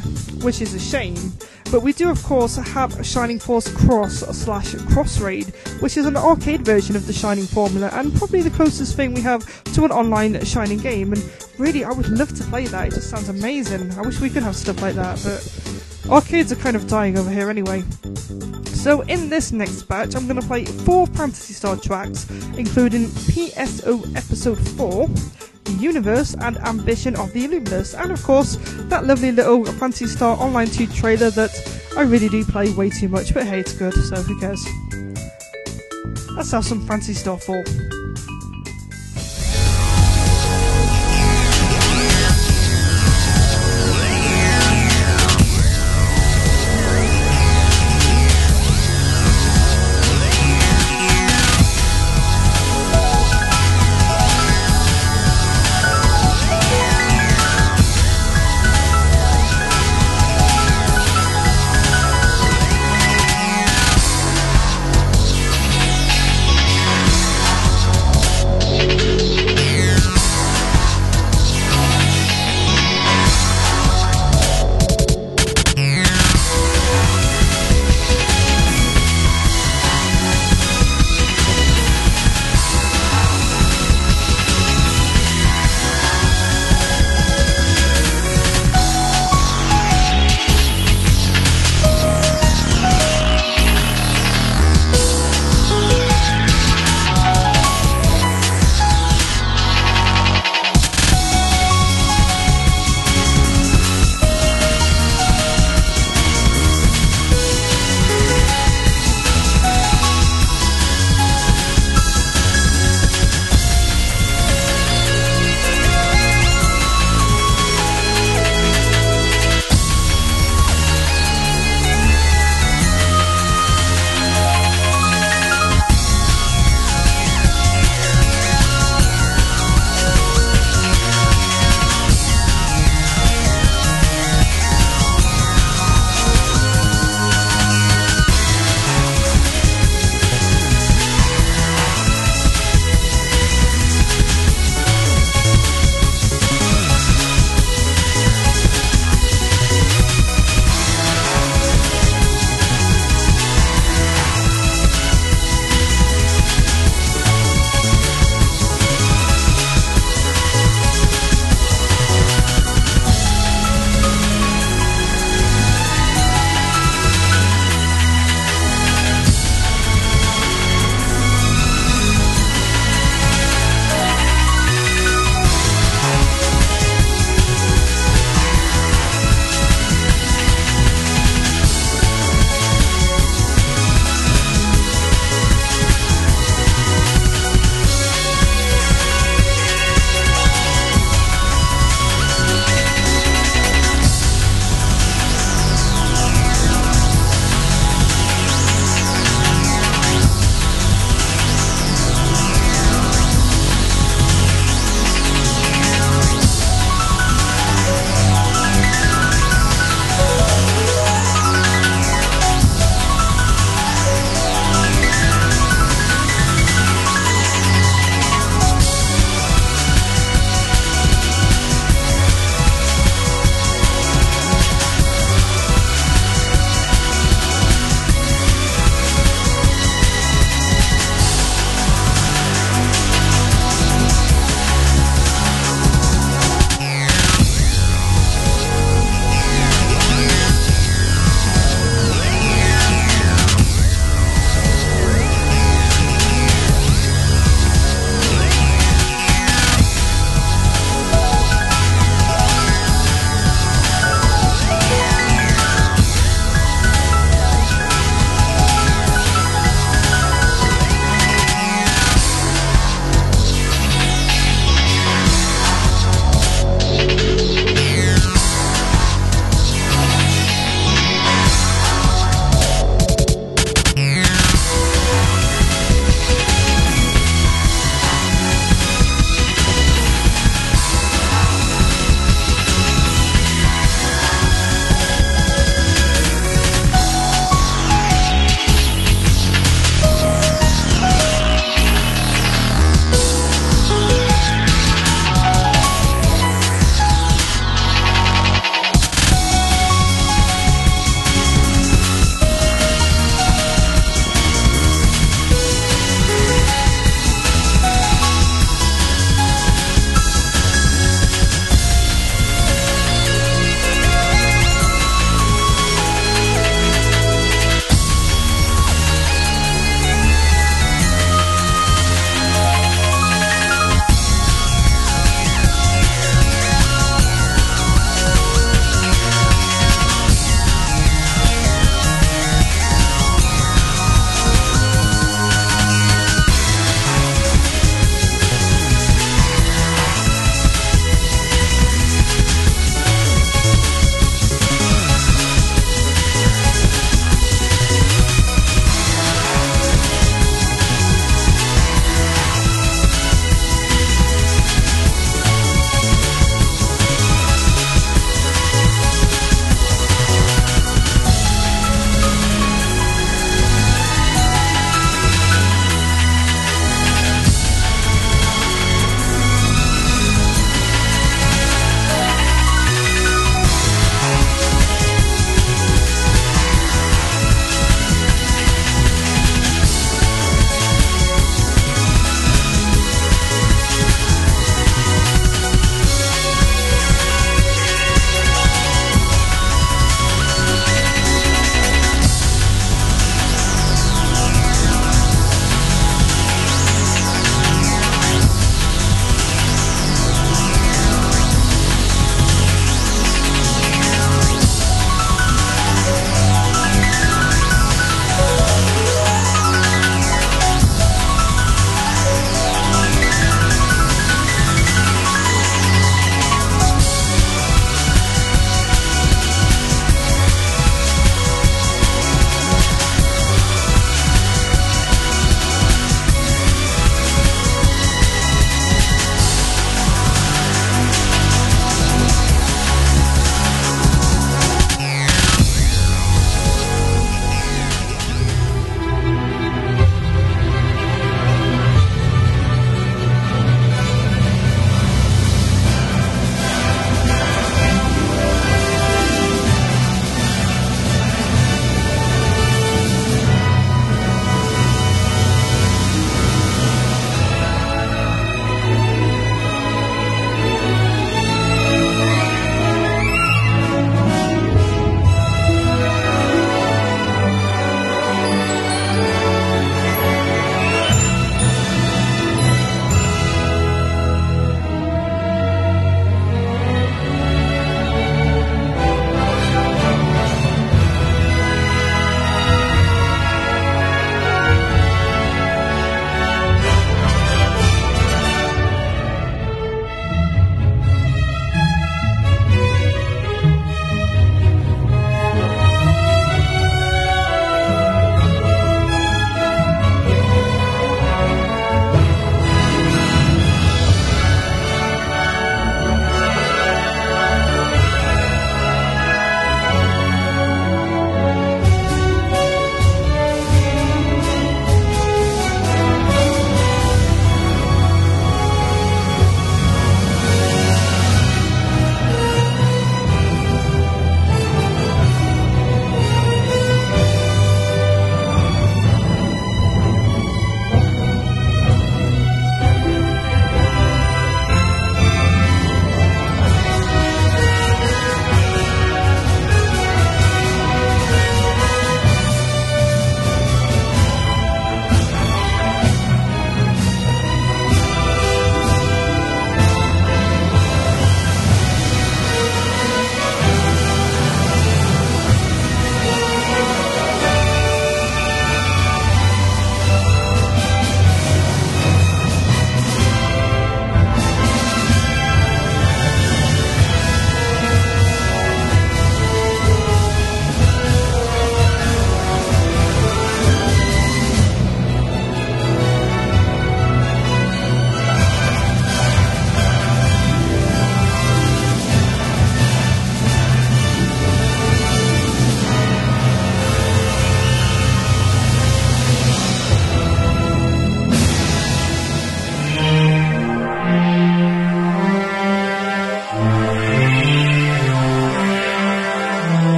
[0.44, 1.34] which is a shame.
[1.72, 5.48] But we do, of course, have Shining Force Cross slash Cross Raid,
[5.80, 9.22] which is an arcade version of the Shining formula, and probably the closest thing we
[9.22, 11.14] have to an online Shining game.
[11.14, 12.90] And really, I would love to play that.
[12.90, 13.92] It just sounds amazing.
[13.98, 17.30] I wish we could have stuff like that, but arcades are kind of dying over
[17.30, 17.84] here anyway.
[18.66, 24.16] So in this next batch, I'm going to play four Phantasy Star tracks, including PSO
[24.16, 28.58] Episode 4, The Universe, and Ambition of the Illuminus, and of course,
[28.90, 31.52] that lovely little Phantasy Star Online 2 trailer that
[31.98, 34.66] I really do play way too much, but hey, it's good, so who cares.
[36.36, 37.64] Let's have some Phantasy Star 4.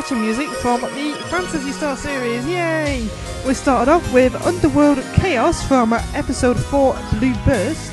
[0.00, 2.46] Battle music from the Phantasy Star series.
[2.46, 3.06] Yay!
[3.46, 7.92] We started off with Underworld Chaos from episode 4 Blue Burst.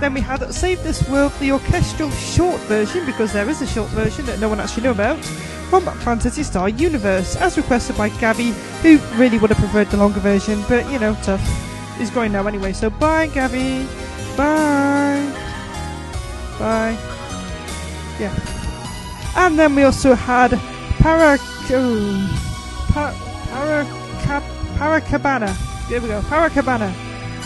[0.00, 3.88] Then we had Save This World, the orchestral short version, because there is a short
[3.90, 5.24] version that no one actually knew about,
[5.70, 8.50] from Phantasy Star Universe, as requested by Gabby,
[8.82, 11.40] who really would have preferred the longer version, but you know, tough.
[11.96, 13.86] He's going now anyway, so bye, Gabby.
[14.36, 15.24] Bye.
[16.58, 16.98] Bye.
[18.18, 18.34] Yeah.
[19.36, 20.60] And then we also had
[21.06, 21.38] Para,
[21.70, 23.14] oh, pa,
[23.46, 24.42] Paraca,
[24.76, 25.54] Paracabana.
[25.88, 26.20] There we go.
[26.22, 26.92] Paracabana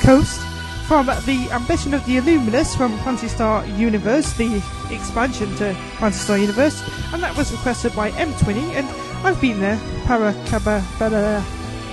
[0.01, 0.41] Coast
[0.89, 6.39] from the Ambition of the Illuminus from Phantasy Star Universe, the expansion to Phantasy Star
[6.39, 6.83] Universe,
[7.13, 8.89] and that was requested by M20, and
[9.27, 9.77] I've been there.
[10.09, 11.45] Paracabana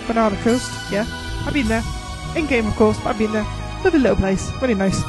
[0.08, 0.72] Banana Coast.
[0.90, 1.06] Yeah,
[1.46, 1.84] I've been there.
[2.38, 3.48] In game, of course, but I've been there.
[3.84, 4.50] Lovely little place.
[4.62, 5.04] Really nice.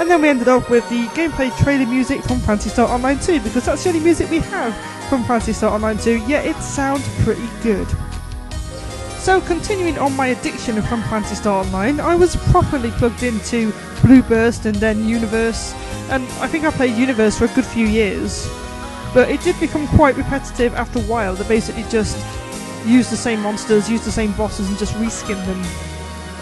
[0.00, 3.40] And then we ended up with the gameplay trailer music from Phantasy Star Online 2
[3.40, 7.06] because that's the only music we have from Phantasy Star Online 2, yet it sounds
[7.24, 7.88] pretty good.
[9.18, 13.72] So, continuing on my addiction from Phantasy Star Online, I was properly plugged into
[14.02, 15.74] Blue Burst and then Universe,
[16.10, 18.46] and I think I played Universe for a good few years.
[19.14, 21.34] But it did become quite repetitive after a while.
[21.34, 22.16] They basically just
[22.86, 25.60] use the same monsters, use the same bosses, and just reskin them.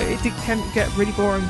[0.09, 1.45] It did, can get really boring.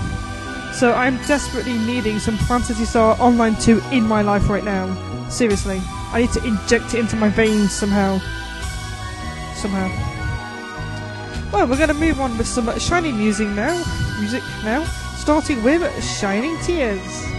[0.72, 4.94] So I'm desperately needing some Phantasy Star Online 2 in my life right now.
[5.28, 5.80] Seriously.
[6.12, 8.18] I need to inject it into my veins somehow.
[9.54, 9.88] Somehow.
[11.52, 13.82] Well, we're going to move on with some Shining music now.
[14.18, 14.84] Music now.
[15.16, 17.35] Starting with Shining Tears.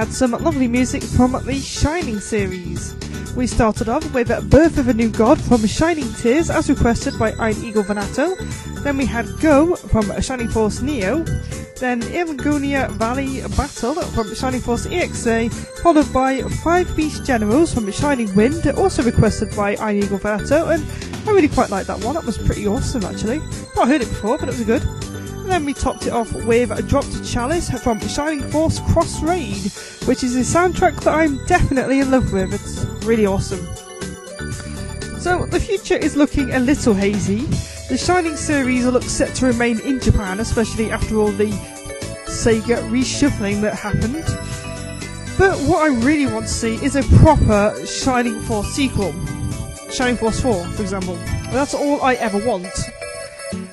[0.00, 2.96] Had some lovely music from the Shining series.
[3.36, 7.32] We started off with Birth of a New God from Shining Tears as requested by
[7.32, 8.34] Iron Eagle Vanato.
[8.82, 11.22] Then we had Go from Shining Force Neo.
[11.76, 15.52] Then Evangonia Valley Battle from Shining Force EXA,
[15.82, 21.28] followed by Five Beast Generals from Shining Wind, also requested by Iron Eagle Vanato, and
[21.28, 22.14] I really quite liked that one.
[22.14, 23.40] That was pretty awesome actually.
[23.76, 24.82] Not heard it before, but it was good.
[25.50, 29.20] And then we topped it off with a Drop to Chalice from Shining Force Cross
[29.20, 29.72] Raid,
[30.06, 32.54] which is a soundtrack that I'm definitely in love with.
[32.54, 33.66] It's really awesome.
[35.18, 37.46] So the future is looking a little hazy.
[37.88, 41.50] The Shining series looks set to remain in Japan, especially after all the
[42.26, 44.22] Sega reshuffling that happened.
[45.36, 49.12] But what I really want to see is a proper Shining Force sequel.
[49.90, 51.16] Shining Force 4, for example.
[51.50, 52.68] That's all I ever want.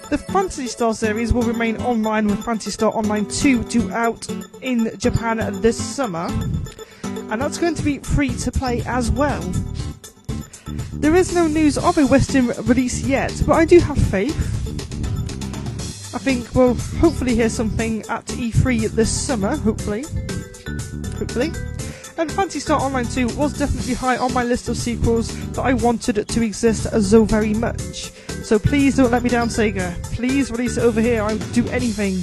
[0.10, 4.26] The Phantasy Star series will remain online with Phantasy Star Online 2 due out
[4.62, 6.30] in Japan this summer.
[7.04, 9.42] And that's going to be free to play as well.
[10.94, 14.34] There is no news of a Western release yet, but I do have faith.
[16.16, 20.04] I think we'll hopefully hear something at E3 this summer, hopefully.
[21.18, 21.52] Hopefully.
[22.18, 25.74] And Phantasy Star Online 2 was definitely high on my list of sequels that I
[25.74, 28.14] wanted to exist so very much.
[28.48, 30.02] So please don't let me down, Sega.
[30.16, 31.22] Please release it over here.
[31.22, 32.14] I'll do anything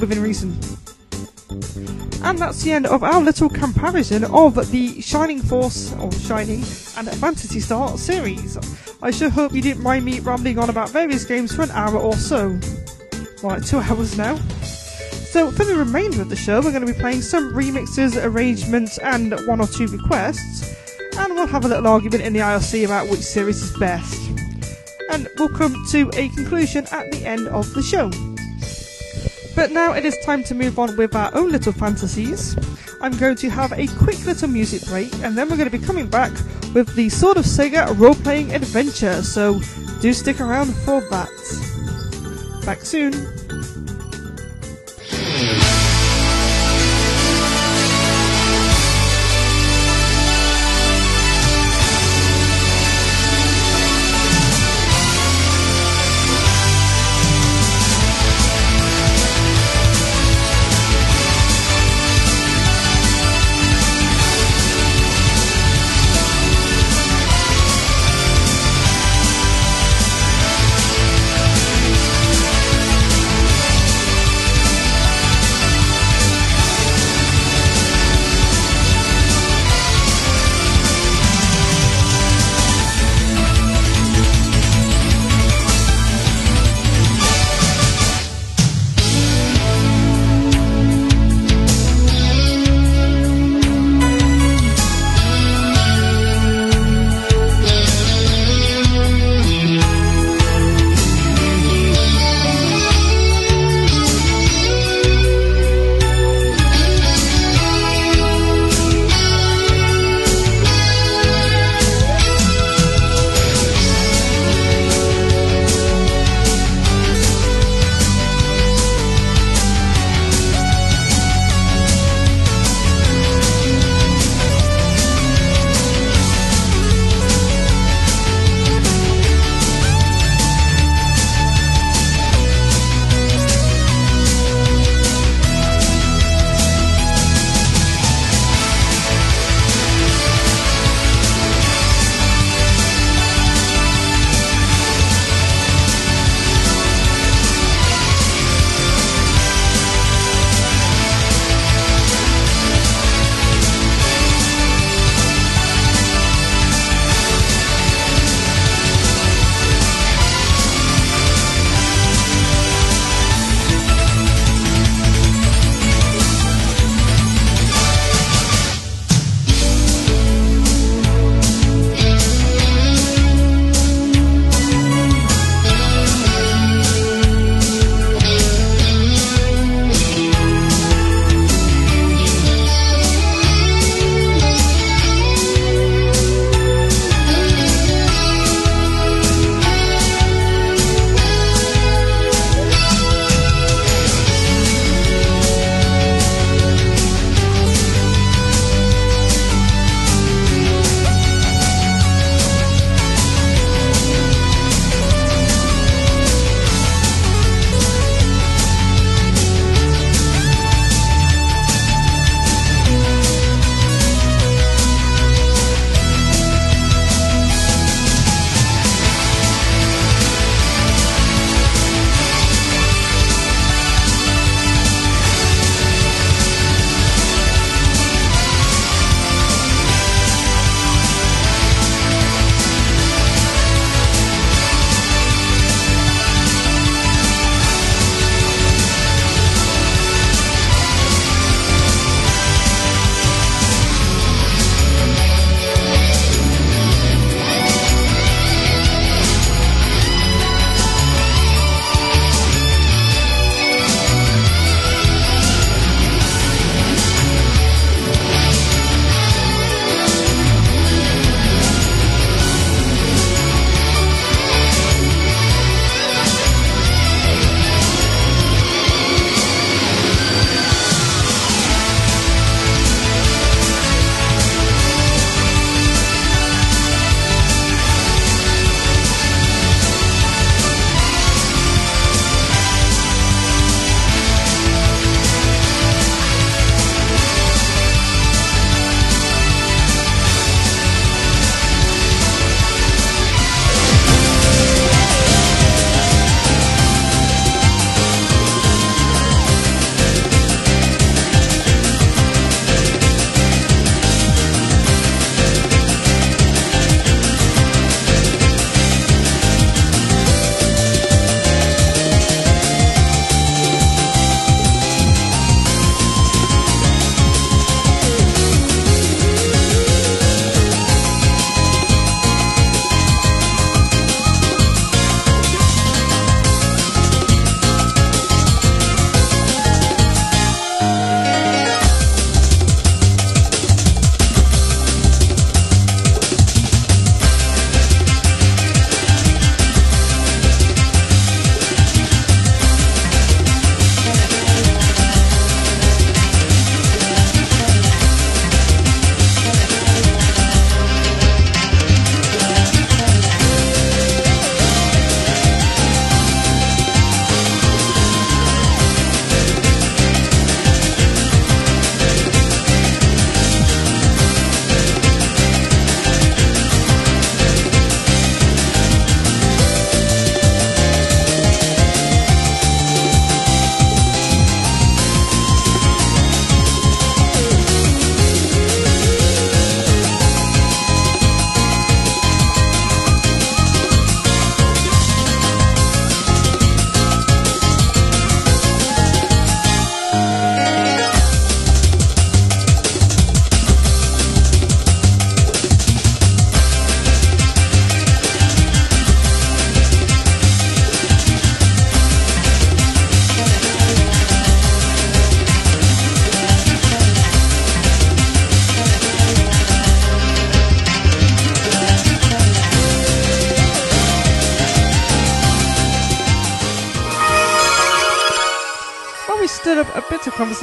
[0.00, 0.58] within reason.
[2.24, 6.64] And that's the end of our little comparison of the Shining Force, or Shining,
[6.96, 8.58] and Phantasy Star series.
[9.02, 11.96] I sure hope you didn't mind me rambling on about various games for an hour
[11.96, 12.58] or so.
[13.40, 14.34] Right, two hours now.
[14.34, 18.98] So, for the remainder of the show, we're going to be playing some remixes, arrangements,
[18.98, 20.74] and one or two requests.
[21.16, 24.49] And we'll have a little argument in the IRC about which series is best.
[25.10, 28.10] And we'll come to a conclusion at the end of the show.
[29.56, 32.56] But now it is time to move on with our own little fantasies.
[33.02, 35.84] I'm going to have a quick little music break and then we're going to be
[35.84, 36.32] coming back
[36.74, 39.60] with the Sword of Sega role playing adventure, so
[40.00, 41.30] do stick around for that.
[42.64, 43.12] Back soon.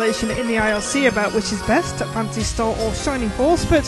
[0.07, 3.83] Conversation in the IRC about which is best, Phantasy Star or Shining Force, but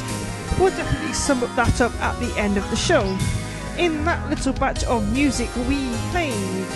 [0.60, 3.18] we'll definitely sum that up at the end of the show.
[3.78, 6.68] In that little batch of music, we played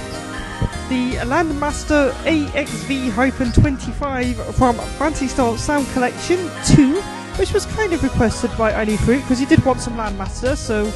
[0.87, 7.01] the Landmaster AXV-25 from Phantasy Star Sound Collection 2,
[7.35, 10.89] which was kind of requested by Annie Fruit because he did want some Landmaster, so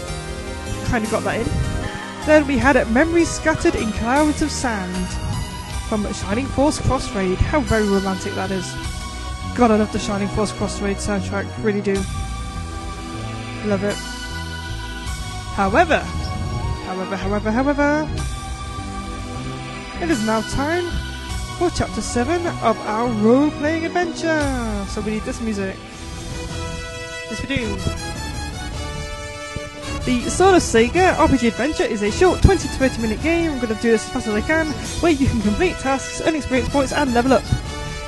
[0.86, 1.48] kind of got that in.
[2.26, 5.27] Then we had Memories Scattered in Clouds of Sand
[5.88, 7.38] from Shining Force Cross Raid.
[7.38, 8.65] How very romantic that is.
[9.55, 11.95] God, I love the Shining Force Cross Raid soundtrack, really do.
[13.65, 13.95] Love it.
[15.55, 18.09] However, however, however, however,
[20.03, 20.85] it is now time
[21.57, 24.85] for chapter 7 of our role playing adventure.
[24.89, 25.76] So we need this music.
[27.30, 28.07] Yes, we do.
[30.07, 33.51] The of Sega RPG Adventure is a short 20 to 30 minute game.
[33.51, 34.68] I'm going to do this as fast as I can,
[35.07, 37.43] where you can complete tasks, earn experience points, and level up.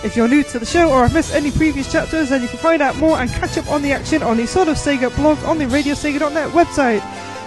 [0.04, 2.58] If you're new to the show or have missed any previous chapters, then you can
[2.58, 5.42] find out more and catch up on the action on the Sword of Sega blog
[5.46, 7.00] on the RadioSega.net website,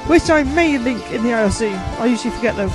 [0.08, 1.70] which I may link in the IRC.
[2.00, 2.68] I usually forget though,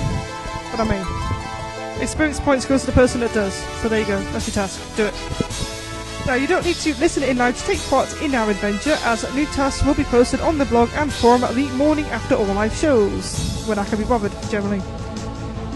[0.70, 2.04] but I may.
[2.04, 4.22] Experience points goes to the person that does, so there you go.
[4.32, 4.80] That's your task.
[4.96, 6.28] Do it.
[6.28, 9.24] Now, you don't need to listen in live to take part in our adventure, as
[9.34, 12.76] new tasks will be posted on the blog and forum the morning after all live
[12.76, 14.84] shows, when I can be bothered, generally.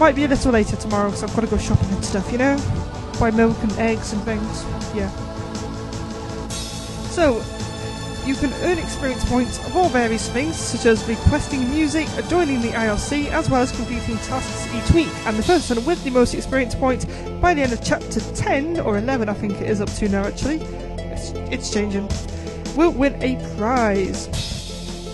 [0.02, 2.38] Might be a little later tomorrow, because I've got to go shopping and stuff, you
[2.38, 2.56] know?
[3.20, 4.64] Buy milk and eggs and things.
[4.96, 5.08] Yeah.
[7.10, 7.40] So,
[8.26, 12.70] you can earn experience points of all various things, such as requesting music, joining the
[12.70, 15.08] IRC, as well as completing tasks each week.
[15.24, 17.04] And the person with the most experience points
[17.40, 20.24] by the end of chapter 10, or 11, I think it is up to now
[20.24, 20.62] actually,
[20.98, 22.10] it's, it's changing,
[22.74, 24.51] will win a prize.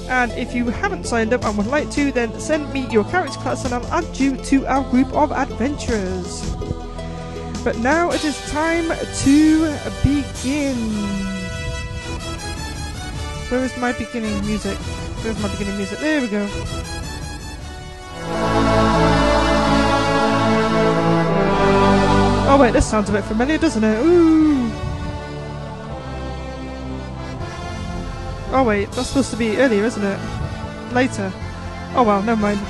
[0.08, 3.38] And if you haven't signed up and would like to, then send me your character
[3.40, 6.54] class and I'll add you to our group of adventurers.
[7.62, 10.78] But now it is time to begin.
[13.50, 14.78] Where is my beginning music?
[15.22, 15.98] Where's my beginning music?
[15.98, 16.48] There we go.
[22.50, 24.04] Oh wait, this sounds a bit familiar, doesn't it?
[24.04, 24.87] Ooh.
[28.50, 30.18] Oh wait, that's supposed to be earlier, isn't it?
[30.92, 31.32] Later.
[31.94, 32.60] Oh well, never mind.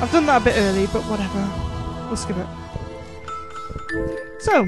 [0.00, 1.48] I've done that a bit early, but whatever.
[2.08, 2.46] We'll skip it.
[4.42, 4.66] So,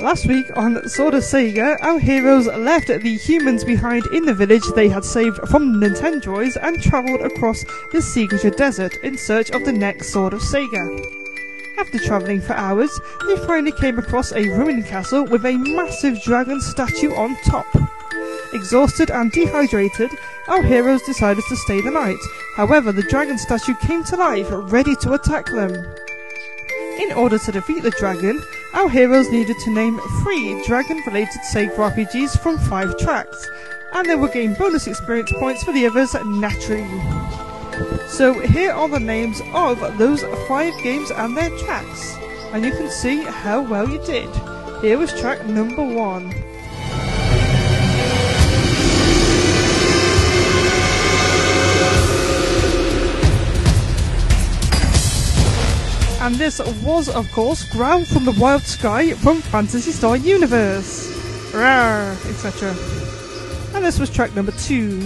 [0.00, 4.62] Last week on Sword of Sega, our heroes left the humans behind in the village
[4.74, 9.72] they had saved from Nintendroids and travelled across the Seaguja Desert in search of the
[9.72, 11.02] next Sword of Sega.
[11.78, 16.60] After travelling for hours, they finally came across a ruined castle with a massive dragon
[16.60, 17.66] statue on top.
[18.52, 20.10] Exhausted and dehydrated,
[20.48, 22.18] our heroes decided to stay the night.
[22.54, 25.74] However, the dragon statue came to life, ready to attack them.
[26.98, 28.42] In order to defeat the dragon,
[28.72, 33.48] our heroes needed to name three dragon related Sega RPGs from five tracks,
[33.92, 36.86] and they will gain bonus experience points for the others naturally.
[38.08, 42.16] So here are the names of those five games and their tracks,
[42.52, 44.30] and you can see how well you did.
[44.80, 46.32] Here was track number one.
[56.26, 61.06] And this was, of course, Growl from the Wild Sky from Phantasy Star Universe.
[61.52, 62.70] Rawr, etc.
[63.72, 65.02] And this was track number two.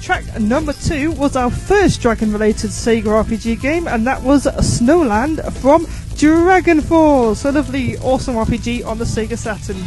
[0.00, 5.52] Track number two was our first dragon related Sega RPG game, and that was Snowland
[5.54, 9.82] from Dragon Force, a lovely, awesome RPG on the Sega Saturn.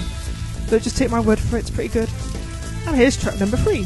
[0.70, 2.10] Don't just take my word for it, it's pretty good.
[2.88, 3.86] And here's track number three.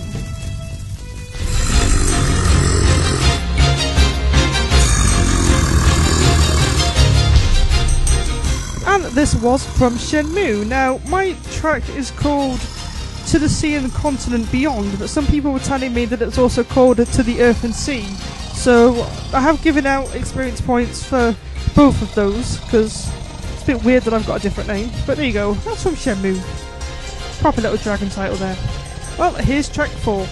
[8.88, 10.66] And this was from Shenmue.
[10.68, 12.60] Now, my track is called
[13.28, 16.38] To the Sea and the Continent Beyond, but some people were telling me that it's
[16.38, 18.04] also called To the Earth and Sea.
[18.54, 19.04] So,
[19.34, 21.36] I have given out experience points for
[21.76, 23.12] both of those, because
[23.54, 24.90] it's a bit weird that I've got a different name.
[25.06, 26.40] But there you go, that's from Shenmue.
[27.42, 28.58] Proper little dragon title there.
[29.18, 30.28] Well, here's track four.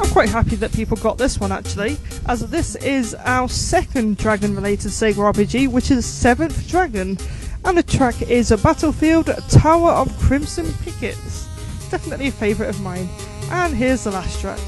[0.00, 1.96] I'm quite happy that people got this one actually,
[2.26, 7.16] as this is our second dragon related Sega RPG, which is Seventh Dragon.
[7.64, 11.46] And the track is a Battlefield Tower of Crimson Pickets.
[11.88, 13.08] Definitely a favourite of mine.
[13.50, 14.58] And here's the last track.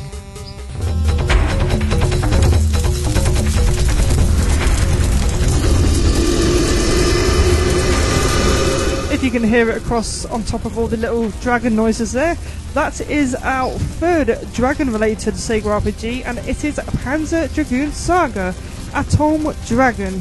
[9.21, 12.39] If you can hear it across on top of all the little dragon noises there.
[12.73, 18.55] That is our third dragon-related Sega RPG, and it is Panzer Dragoon Saga:
[18.95, 20.21] Atom Dragon.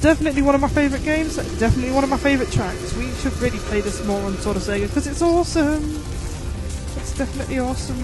[0.00, 1.36] Definitely one of my favourite games.
[1.58, 2.96] Definitely one of my favourite tracks.
[2.96, 5.96] We should really play this more on Sword of Sega because it's awesome.
[6.96, 8.02] It's definitely awesome.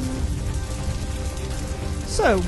[2.09, 2.43] So,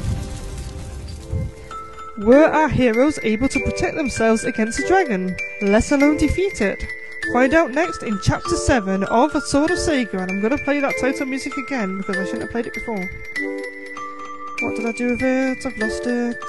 [2.19, 6.85] were our heroes able to protect themselves against a dragon, let alone defeat it?
[7.33, 10.81] Find out next in Chapter 7 of Sword of Sega, and I'm going to play
[10.81, 12.97] that title music again because I shouldn't have played it before.
[14.61, 15.67] What did I do with it?
[15.67, 16.43] I've lost it.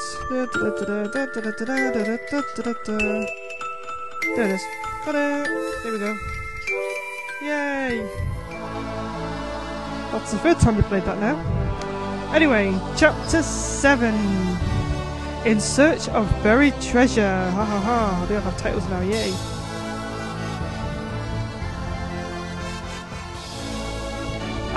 [4.35, 4.61] There it is.
[5.05, 5.49] Got it.
[5.83, 6.17] There we go.
[7.41, 8.09] Yay!
[10.13, 11.35] That's the third time we played that now.
[12.33, 14.15] Anyway, Chapter 7.
[15.45, 17.51] In search of buried treasure.
[17.51, 18.25] Ha ha ha.
[18.29, 19.33] They have titles now, yay.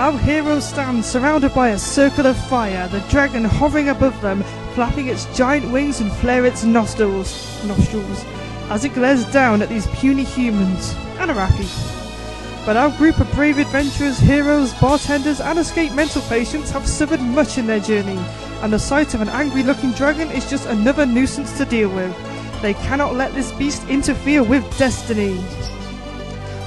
[0.03, 4.43] Our heroes stand surrounded by a circle of fire, the dragon hovering above them,
[4.75, 7.31] flapping its giant wings and flare its nostrils,
[7.65, 8.25] nostrils
[8.69, 11.31] as it glares down at these puny humans and.
[12.67, 17.57] But our group of brave adventurers, heroes, bartenders, and escaped mental patients have suffered much
[17.57, 18.19] in their journey,
[18.63, 22.13] and the sight of an angry looking dragon is just another nuisance to deal with.
[22.61, 25.39] They cannot let this beast interfere with destiny.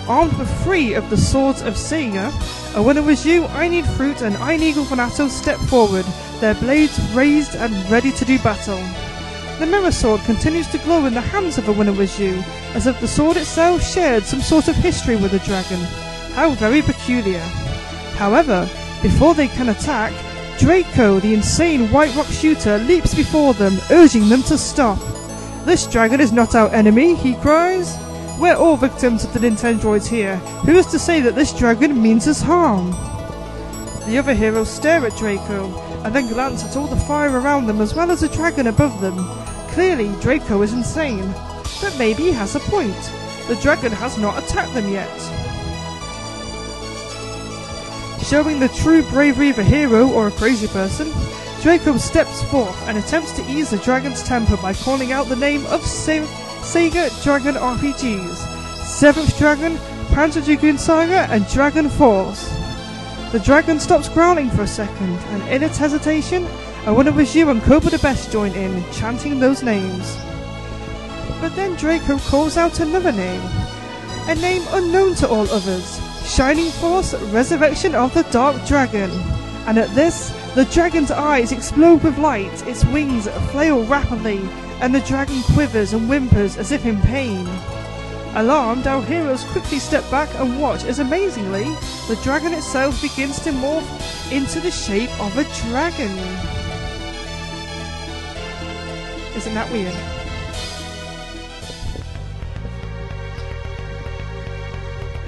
[0.08, 2.32] Armed with three of the swords of Sega,
[2.76, 6.06] a winner was you, I Need Fruit, and I Eagle Fanato step forward,
[6.40, 8.78] their blades raised and ready to do battle.
[9.58, 12.44] The mirror sword continues to glow in the hands of a winner was you,
[12.76, 15.80] as if the sword itself shared some sort of history with the dragon.
[16.34, 17.40] How very peculiar.
[18.20, 18.70] However,
[19.02, 20.14] before they can attack,
[20.60, 25.00] Draco, the insane White Rock shooter, leaps before them, urging them to stop.
[25.66, 27.98] This dragon is not our enemy, he cries.
[28.40, 30.36] We're all victims of the Nintendroids here.
[30.66, 32.92] Who is to say that this dragon means us harm?
[34.06, 37.80] The other heroes stare at Draco, and then glance at all the fire around them
[37.80, 39.16] as well as the dragon above them.
[39.70, 41.34] Clearly, Draco is insane,
[41.82, 42.94] but maybe he has a point.
[43.48, 45.10] The dragon has not attacked them yet.
[48.22, 51.10] Showing the true bravery of a hero or a crazy person,
[51.62, 55.66] Draco steps forth and attempts to ease the dragon's temper by calling out the name
[55.68, 56.28] of Se-
[56.66, 58.36] Sega Dragon RPGs,
[58.84, 59.78] Seventh Dragon,
[60.08, 62.50] Panzer Dragoon Saga, and Dragon Force.
[63.32, 66.46] The dragon stops growling for a second, and in its hesitation,
[66.88, 70.18] a winner was you and Cobra the Best join in, chanting those names.
[71.40, 73.42] But then Draco calls out another name,
[74.28, 79.12] a name unknown to all others Shining Force Resurrection of the Dark Dragon.
[79.68, 84.42] And at this, the dragon's eyes explode with light, its wings flail rapidly,
[84.82, 87.48] and the dragon quivers and whimpers as if in pain.
[88.36, 91.64] Alarmed, our heroes quickly step back and watch as amazingly,
[92.08, 96.12] the dragon itself begins to morph into the shape of a dragon.
[99.36, 99.94] Isn't that weird?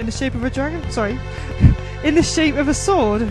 [0.00, 0.88] In the shape of a dragon?
[0.90, 1.18] Sorry.
[2.04, 3.22] In the shape of a sword.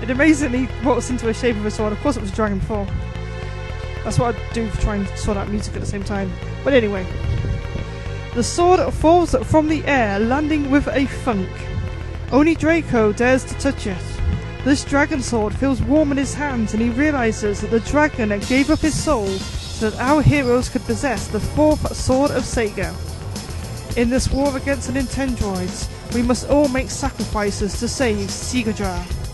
[0.00, 1.92] It amazingly morphs into a shape of a sword.
[1.92, 2.86] Of course, it was a dragon before.
[4.06, 6.30] That's what I do try and sort out music at the same time.
[6.62, 7.04] But anyway,
[8.36, 11.48] the sword falls from the air, landing with a thunk.
[12.30, 13.98] Only Draco dares to touch it.
[14.62, 18.70] This dragon sword feels warm in his hands, and he realizes that the dragon gave
[18.70, 22.94] up his soul so that our heroes could possess the fourth sword of Sega.
[23.96, 29.25] In this war against the Nintendroids, we must all make sacrifices to save Segadra.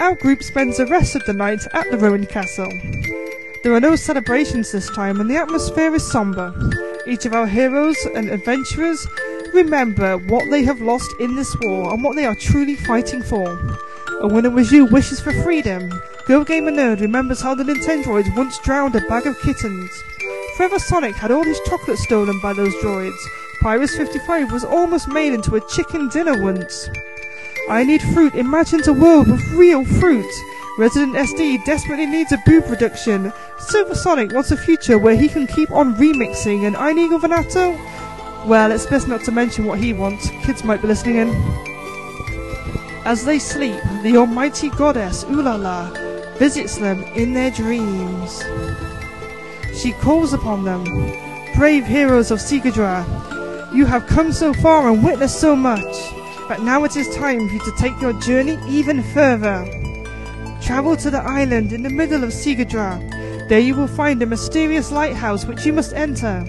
[0.00, 2.72] Our group spends the rest of the night at the ruined castle.
[3.62, 6.54] There are no celebrations this time, and the atmosphere is somber.
[7.06, 9.06] Each of our heroes and adventurers
[9.52, 13.58] remember what they have lost in this war and what they are truly fighting for.
[14.22, 15.92] A winner was you wishes for freedom.
[16.24, 19.90] Girl Gamer Nerd remembers how the Nintendroids once drowned a bag of kittens.
[20.56, 23.20] Forever Sonic had all his chocolate stolen by those droids.
[23.60, 26.88] Pyrus 55 was almost made into a chicken dinner once.
[27.70, 30.26] I Need Fruit imagines a world with real fruit.
[30.76, 33.32] Resident SD desperately needs a boob reduction.
[33.60, 37.78] Silver Sonic wants a future where he can keep on remixing, and I Need Vanato?
[38.44, 40.30] Well, it's best not to mention what he wants.
[40.42, 41.28] Kids might be listening in.
[43.04, 48.42] As they sleep, the almighty goddess Ulala visits them in their dreams.
[49.80, 50.82] She calls upon them.
[51.54, 53.04] Brave heroes of Segadra,
[53.72, 55.94] you have come so far and witnessed so much,
[56.50, 59.64] but now it is time for you to take your journey even further.
[60.60, 62.98] Travel to the island in the middle of Segadra.
[63.48, 66.42] There you will find a mysterious lighthouse which you must enter.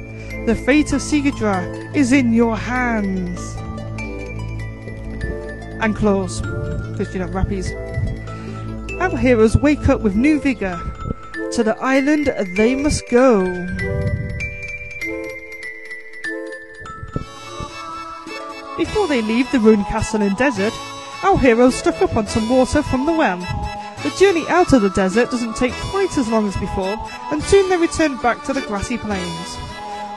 [0.48, 3.40] The fate of Sigurdra is in your hands.
[5.84, 7.70] And claws, because you know rappies.
[9.00, 10.82] Our heroes wake up with new vigour.
[11.52, 13.44] To the island they must go.
[18.82, 20.74] Before they leave the ruined castle and desert,
[21.22, 23.38] our heroes stock up on some water from the well.
[24.02, 26.98] The journey out of the desert doesn't take quite as long as before,
[27.30, 29.58] and soon they return back to the grassy plains.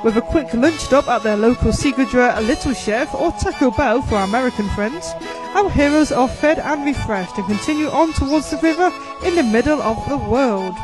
[0.02, 4.00] With a quick lunch stop at their local Sigurdra a Little Chef or Taco Bell
[4.00, 5.12] for our American friends,
[5.54, 8.90] our heroes are fed and refreshed and continue on towards the river
[9.26, 10.74] in the middle of the world.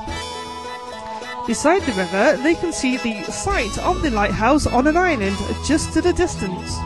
[1.46, 5.94] Beside the river, they can see the site of the lighthouse on an island just
[5.94, 6.76] to the distance.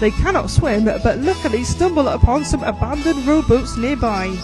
[0.00, 4.36] They cannot swim, but luckily stumble upon some abandoned rowboats nearby.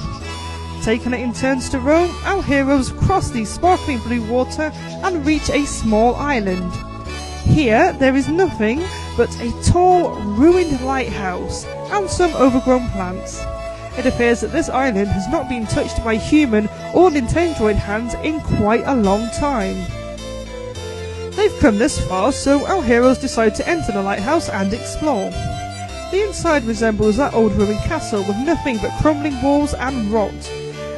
[0.83, 4.73] Taking it in turns to row, our heroes cross the sparkling blue water
[5.05, 6.73] and reach a small island.
[7.44, 8.83] Here, there is nothing
[9.16, 13.41] but a tall, ruined lighthouse and some overgrown plants.
[13.97, 18.41] It appears that this island has not been touched by human or Nintendroid hands in
[18.41, 19.86] quite a long time.
[21.44, 25.28] They've come this far, so our heroes decide to enter the lighthouse and explore.
[26.10, 30.32] The inside resembles that old ruined castle with nothing but crumbling walls and rot,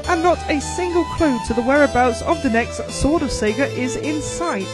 [0.08, 3.96] and not a single clue to the whereabouts of the next Sword of Sega is
[3.96, 4.68] in sight.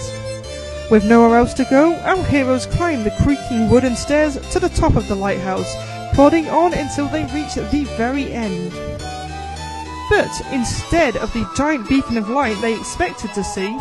[0.91, 4.95] With nowhere else to go, our heroes climb the creaking wooden stairs to the top
[4.95, 5.75] of the lighthouse,
[6.15, 8.73] plodding on until they reach the very end.
[10.11, 13.79] But instead of the giant beacon of light they expected to see,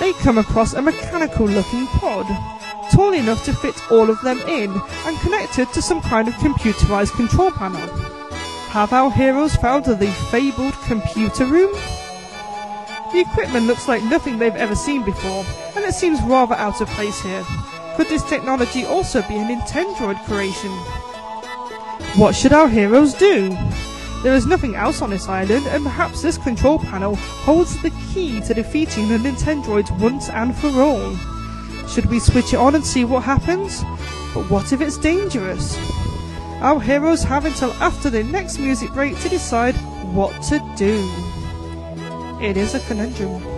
[0.00, 2.26] they come across a mechanical looking pod,
[2.92, 4.70] tall enough to fit all of them in
[5.06, 7.86] and connected to some kind of computerized control panel.
[8.70, 11.72] Have our heroes found the fabled computer room?
[13.12, 15.44] The equipment looks like nothing they've ever seen before,
[15.76, 17.44] and it seems rather out of place here.
[17.96, 20.72] Could this technology also be a Nintendroid creation?
[22.18, 23.56] What should our heroes do?
[24.24, 28.40] There is nothing else on this island, and perhaps this control panel holds the key
[28.40, 31.14] to defeating the Nintendroids once and for all.
[31.86, 33.82] Should we switch it on and see what happens?
[34.32, 35.76] But what if it's dangerous?
[36.62, 39.76] Our heroes have until after the next music break to decide
[40.14, 41.06] what to do.
[42.40, 43.53] It is a conundrum.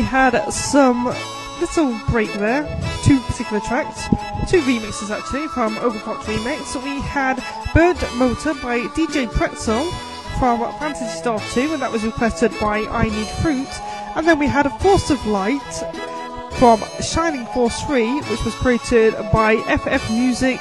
[0.00, 1.04] We had some
[1.60, 2.64] little break there.
[3.04, 4.08] Two particular tracks,
[4.50, 6.82] two remixes actually from Overclock Remix.
[6.82, 7.36] We had
[7.74, 9.84] Bird Motor by DJ Pretzel
[10.38, 13.68] from Phantasy Star 2, and that was requested by I Need Fruit.
[14.16, 15.60] And then we had a Force of Light
[16.52, 20.58] from Shining Force 3, which was created by FF Music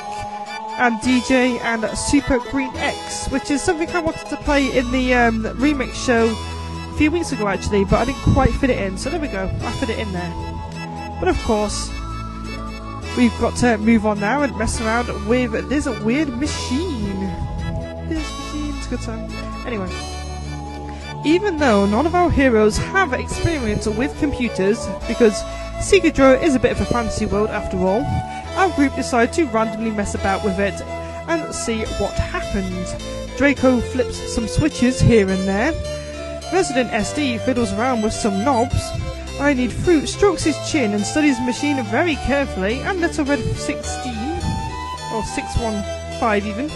[0.80, 5.14] and DJ and Super Green X, which is something I wanted to play in the
[5.14, 6.28] um, remix show
[7.00, 8.98] few weeks ago actually, but I didn't quite fit it in.
[8.98, 10.34] So there we go, I fit it in there.
[11.18, 11.90] But of course,
[13.16, 17.22] we've got to move on now and mess around with this weird machine.
[18.10, 19.32] This machine's a good time.
[19.66, 19.90] Anyway.
[21.26, 25.42] Even though none of our heroes have experience with computers, because
[25.80, 28.04] Segadra is a bit of a fantasy world after all,
[28.58, 30.74] our group decided to randomly mess about with it
[31.30, 32.94] and see what happens.
[33.38, 35.74] Draco flips some switches here and there.
[36.52, 38.90] Resident SD fiddles around with some knobs.
[39.40, 43.40] I Need Fruit strokes his chin and studies the machine very carefully, and Little Red
[43.40, 44.14] 16,
[45.14, 46.68] or 615 even,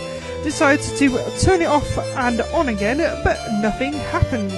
[0.43, 4.53] decides to turn it off and on again, but nothing happens.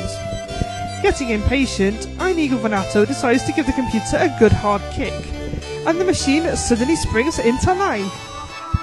[1.02, 5.14] Getting impatient, Inigo Vanato decides to give the computer a good hard kick,
[5.88, 8.34] and the machine suddenly springs into life.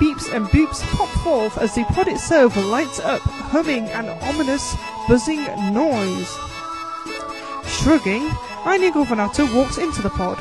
[0.02, 4.74] Beeps and boops pop forth as the pod itself lights up, humming an ominous,
[5.06, 6.36] buzzing noise.
[7.68, 8.28] Shrugging,
[8.64, 10.40] Vanato walks into the pod.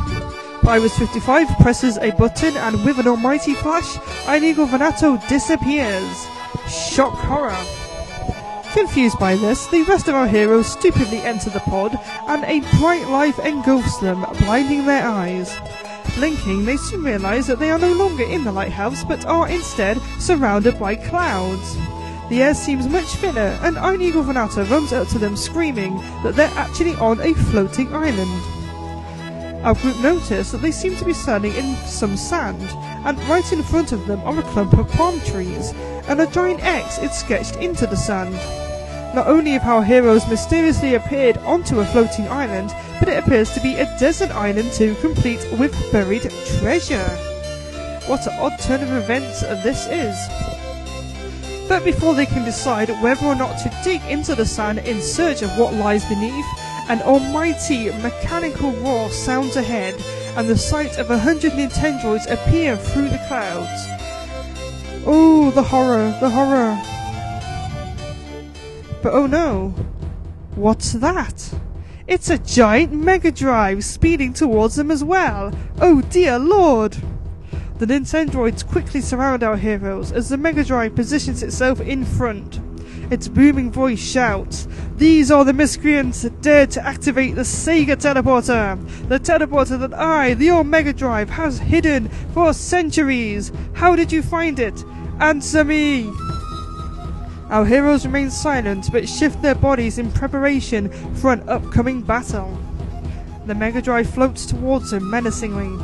[0.64, 6.28] Virus 55 presses a button and with an almighty flash, Vanato disappears.
[6.68, 7.64] Shock horror.
[8.74, 13.08] Confused by this, the rest of our heroes stupidly enter the pod and a bright
[13.10, 15.56] light engulfs them, blinding their eyes.
[16.16, 20.00] Blinking, they soon realize that they are no longer in the lighthouse but are instead
[20.20, 21.76] surrounded by clouds.
[22.30, 26.52] The air seems much thinner, and Inigo Vanato runs up to them screaming that they're
[26.56, 28.42] actually on a floating island.
[29.66, 32.62] Our group notice that they seem to be standing in some sand,
[33.06, 35.72] and right in front of them are a clump of palm trees,
[36.08, 38.34] and a giant X is sketched into the sand.
[39.14, 43.60] Not only have our heroes mysteriously appeared onto a floating island, but it appears to
[43.62, 47.10] be a desert island too, complete with buried treasure.
[48.06, 50.16] What an odd turn of events this is.
[51.68, 55.42] But before they can decide whether or not to dig into the sand in search
[55.42, 56.46] of what lies beneath,
[56.90, 59.96] an almighty mechanical roar sounds ahead,
[60.38, 63.88] and the sight of a hundred Nintendroids appear through the clouds.
[65.08, 66.80] Oh, the horror, the horror.
[69.02, 69.70] But oh no,
[70.54, 71.52] what's that?
[72.12, 75.54] It's a giant Mega Drive speeding towards them as well.
[75.80, 76.98] Oh dear lord!
[77.78, 82.60] The Nintendroids quickly surround our heroes as the Mega Drive positions itself in front.
[83.10, 84.68] Its booming voice shouts,
[84.98, 88.78] These are the miscreants that dared to activate the Sega teleporter!
[89.08, 93.54] The teleporter that I, the old Mega Drive, has hidden for centuries!
[93.72, 94.84] How did you find it?
[95.22, 96.12] Answer me!
[97.52, 102.58] Our heroes remain silent but shift their bodies in preparation for an upcoming battle.
[103.46, 105.78] The Mega Drive floats towards them menacingly.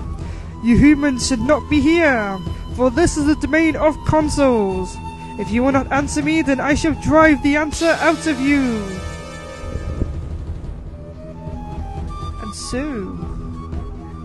[0.63, 2.39] You humans should not be here,
[2.77, 4.95] for this is the domain of consoles.
[5.37, 8.81] If you will not answer me, then I shall drive the answer out of you.
[12.43, 13.19] And so,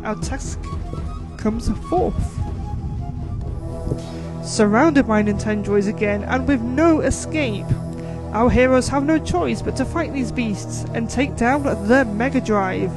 [0.04, 0.60] our task
[1.38, 2.31] comes forth.
[4.42, 7.66] Surrounded by Nintendroids again, and with no escape,
[8.32, 12.40] our heroes have no choice but to fight these beasts and take down the Mega
[12.40, 12.90] Drive.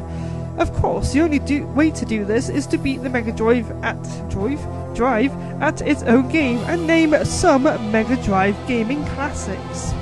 [0.57, 3.69] Of course, the only do- way to do this is to beat the Mega Drive
[3.83, 4.59] at Drive,
[4.95, 9.93] Drive at its own game and name some Mega Drive gaming classics.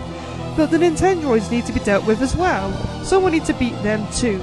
[0.55, 2.71] But the Nintendroids need to be dealt with as well,
[3.03, 4.39] so we need to beat them too.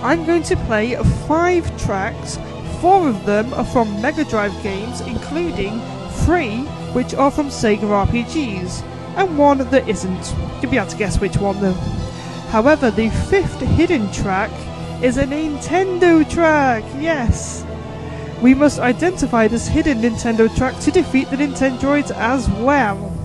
[0.00, 0.94] I'm going to play
[1.26, 2.38] five tracks.
[2.80, 5.80] Four of them are from Mega Drive games, including
[6.24, 6.58] three
[6.92, 8.82] which are from Sega RPGs,
[9.16, 10.34] and one that isn't.
[10.62, 11.72] You'll be able to guess which one though.
[12.50, 14.50] However, the fifth hidden track
[15.02, 17.64] is a Nintendo track, yes!
[18.40, 23.17] We must identify this hidden Nintendo track to defeat the Nintendroids as well.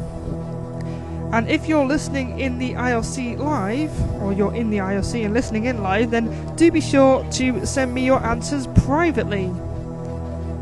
[1.33, 3.89] And if you're listening in the IRC live,
[4.21, 7.91] or you're in the IRC and listening in live, then do be sure to send
[7.91, 9.47] me your answers privately.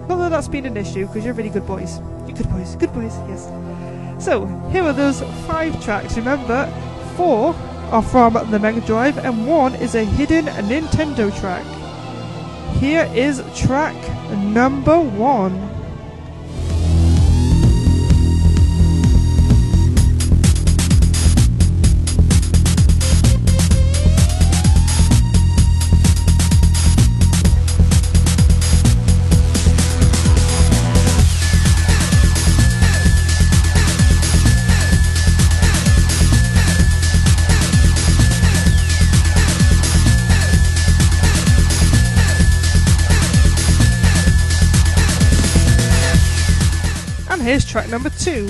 [0.07, 1.99] Not that that's been an issue, because you're really good boys.
[2.25, 3.47] You're good boys, good boys, yes.
[4.23, 6.15] So, here are those five tracks.
[6.15, 6.65] Remember,
[7.17, 7.53] four
[7.91, 11.65] are from the Mega Drive, and one is a hidden Nintendo track.
[12.77, 13.95] Here is track
[14.37, 15.70] number one.
[47.65, 48.47] Track number two.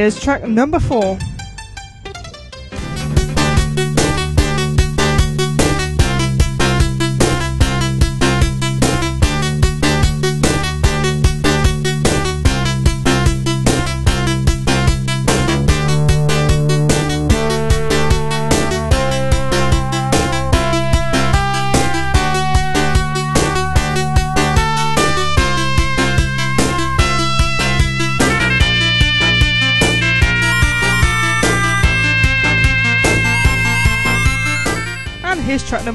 [0.00, 1.18] Here's track number four.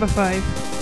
[0.05, 0.74] Number five.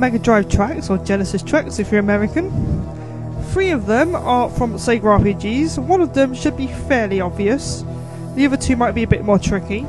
[0.00, 2.50] Mega Drive tracks, or Genesis tracks if you're American.
[3.52, 5.78] Three of them are from Sega RPGs.
[5.78, 7.84] One of them should be fairly obvious.
[8.34, 9.80] The other two might be a bit more tricky.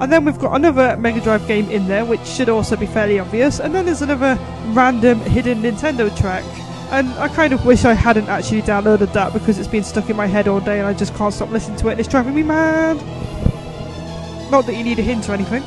[0.00, 3.20] And then we've got another Mega Drive game in there, which should also be fairly
[3.20, 3.60] obvious.
[3.60, 4.36] And then there's another
[4.72, 6.44] random hidden Nintendo track.
[6.90, 10.16] And I kind of wish I hadn't actually downloaded that because it's been stuck in
[10.16, 12.34] my head all day and I just can't stop listening to it and it's driving
[12.34, 12.96] me mad.
[14.50, 15.62] Not that you need a hint or anything.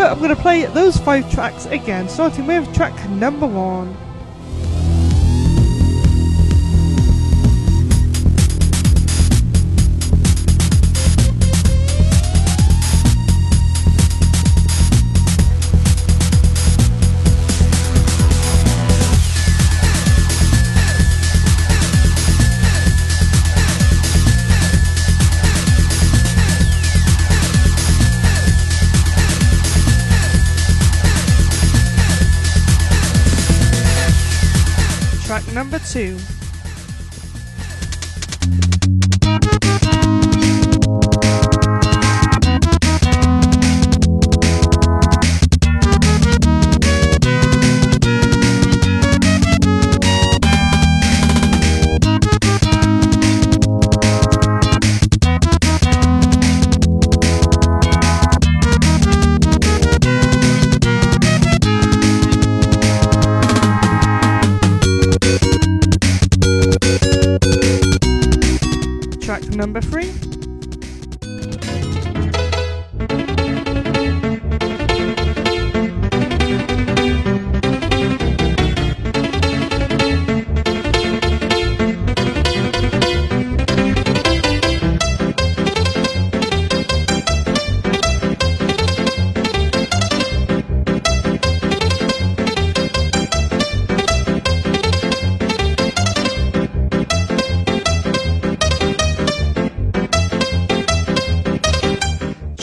[0.00, 3.94] But I'm going to play those five tracks again, starting with track number one.
[35.84, 36.39] 2.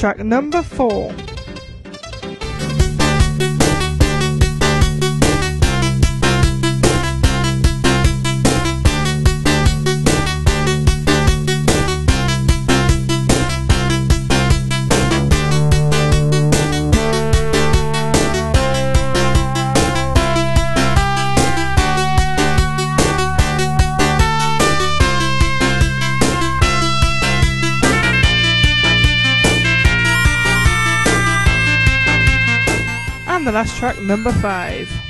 [0.07, 1.26] Track number four.
[33.57, 35.06] Last track, number 5.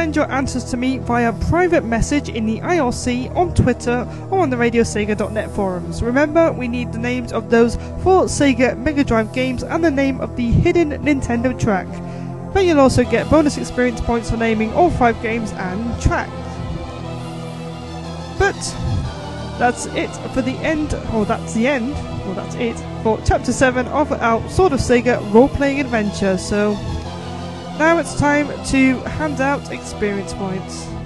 [0.00, 4.48] Send your answers to me via private message in the IRC, on Twitter, or on
[4.48, 6.02] the RadioSega.net forums.
[6.02, 10.18] Remember, we need the names of those four Sega Mega Drive games and the name
[10.22, 11.86] of the hidden Nintendo track.
[12.54, 16.32] But you'll also get bonus experience points for naming all five games and tracks.
[18.38, 18.56] But
[19.58, 21.92] that's it for the end, or that's the end,
[22.26, 26.38] or that's it for Chapter 7 of our Sword of Sega role playing adventure.
[26.38, 26.74] So
[27.80, 30.99] now it's time to hand out experience points.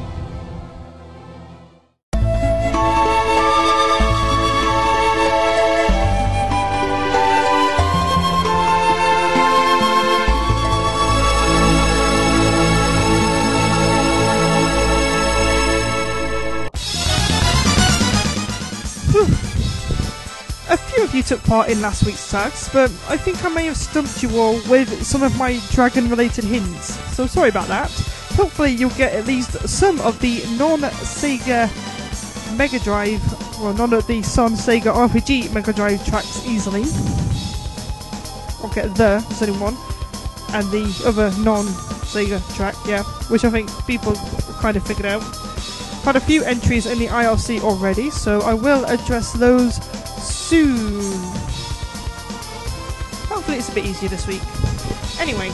[21.15, 24.37] You took part in last week's tags, but I think I may have stumped you
[24.37, 27.89] all with some of my dragon related hints, so sorry about that.
[28.35, 31.71] Hopefully, you'll get at least some of the non Sega
[32.57, 33.23] Mega Drive,
[33.61, 36.83] well, none of the Son Sega RPG Mega Drive tracks easily.
[38.63, 39.77] I'll get the, there's only one,
[40.53, 41.67] and the other non
[42.05, 44.15] Sega track, yeah, which I think people
[44.61, 45.23] kind of figured out.
[46.03, 49.79] Had a few entries in the IRC already, so I will address those
[50.55, 51.03] soon.
[53.27, 54.43] Hopefully, it's a bit easier this week.
[55.19, 55.51] Anyway,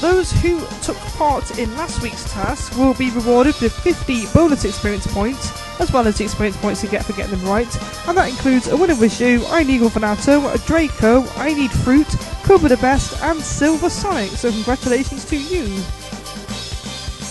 [0.00, 5.08] those who took part in last week's task will be rewarded with 50 bonus experience
[5.08, 7.72] points, as well as the experience points you get for getting them right,
[8.06, 12.08] and that includes a winner with you, I Need Orphanato, Draco, I Need Fruit,
[12.44, 14.30] Cobra the Best, and Silver Sonic.
[14.30, 15.82] So, congratulations to you.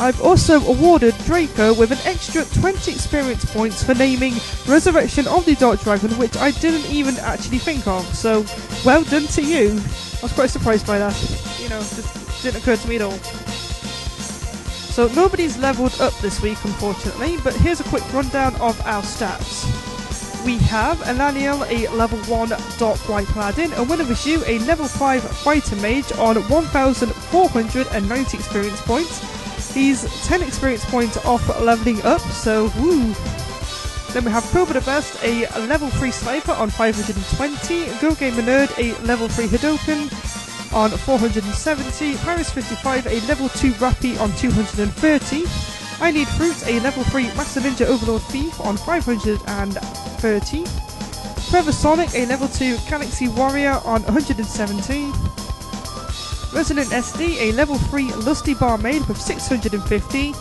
[0.02, 4.34] I've also awarded Draco with an extra 20 experience points for naming
[4.68, 8.04] Resurrection of the Dark Dragon, which I didn't even actually think of.
[8.16, 8.44] So,
[8.84, 9.74] well done to you.
[9.74, 11.14] I was quite surprised by that.
[11.62, 13.12] You know, just didn't occur to me at all.
[14.90, 19.68] So, nobody's leveled up this week, unfortunately, but here's a quick rundown of our stats.
[20.44, 22.50] We have Elaniel, a level 1
[22.80, 28.82] Dark White Paladin, a winner with you, a level 5 Fighter Mage on 1,490 experience
[28.82, 29.41] points.
[29.74, 33.14] He's 10 experience points off leveling up, so woo.
[34.12, 38.78] Then we have Cobra the Best, a level 3 Sniper on 520, Go Gamer Nerd,
[38.78, 40.12] a level 3 Hadoken
[40.74, 45.46] on 470, Paris 55, a level 2 Rappy on 230,
[46.02, 50.66] I Need Fruit, a level 3 Master Ninja Overlord Thief on 530,
[51.50, 55.12] Trevor Sonic, a level 2 Galaxy Warrior on 170,
[56.54, 60.34] Resident SD, a level 3 Lusty Barmaid with 650.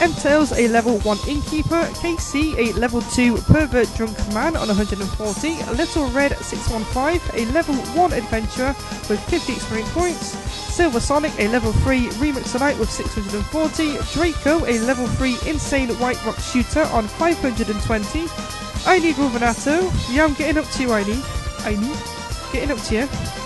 [0.00, 1.84] M-Tails, a level 1 Innkeeper.
[2.00, 5.48] KC, a level 2 Pervert Drunk Man on 140.
[5.76, 8.74] Little Red 615, a level 1 Adventurer
[9.08, 10.26] with 50 experience points.
[10.74, 13.98] Silver Sonic, a level 3 Remixolite with 640.
[14.14, 18.26] Draco, a level 3 Insane White Rock Shooter on 520.
[18.86, 19.92] I need Rovanato.
[20.12, 21.22] Yeah, I'm getting up to you, I need.
[21.60, 21.98] I need.
[22.52, 23.41] Getting up to you.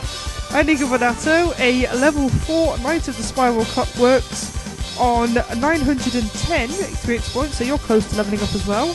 [0.55, 4.53] Inigo Vanato, a level 4 Knight of the Spiral Cup works
[4.99, 8.95] on 910 experience points, so you're close to leveling up as well.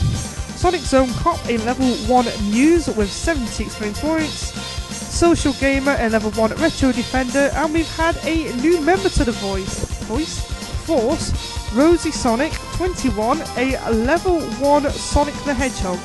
[0.56, 4.52] Sonic Zone Cop, a level 1 Muse with 70 experience points.
[4.92, 9.32] Social Gamer, a level 1 Retro Defender, and we've had a new member to the
[9.32, 9.84] voice.
[10.04, 10.40] Voice?
[10.84, 11.32] Force.
[11.74, 15.98] Rosie Sonic, 21, a level 1 Sonic the Hedgehog.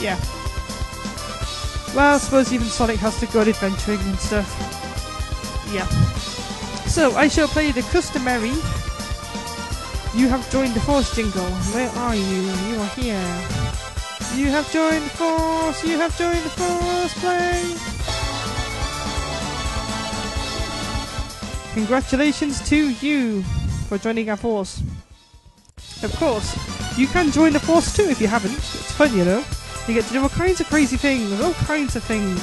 [0.00, 0.18] Yeah.
[1.94, 4.48] Well, I suppose even Sonic has to go adventuring and stuff.
[5.72, 5.86] Yeah.
[6.86, 8.54] So, I shall play the customary.
[10.14, 11.44] You have joined the Force jingle.
[11.74, 12.24] Where are you?
[12.24, 13.72] You are here.
[14.36, 15.84] You have joined the Force.
[15.84, 17.14] You have joined the Force.
[17.20, 17.92] Play.
[21.74, 23.42] Congratulations to you
[23.88, 24.82] for joining our Force.
[26.02, 26.56] Of course,
[26.98, 28.54] you can join the Force too if you haven't.
[28.54, 29.44] It's fun, you know.
[29.88, 32.40] You get to do all kinds of crazy things, all kinds of things.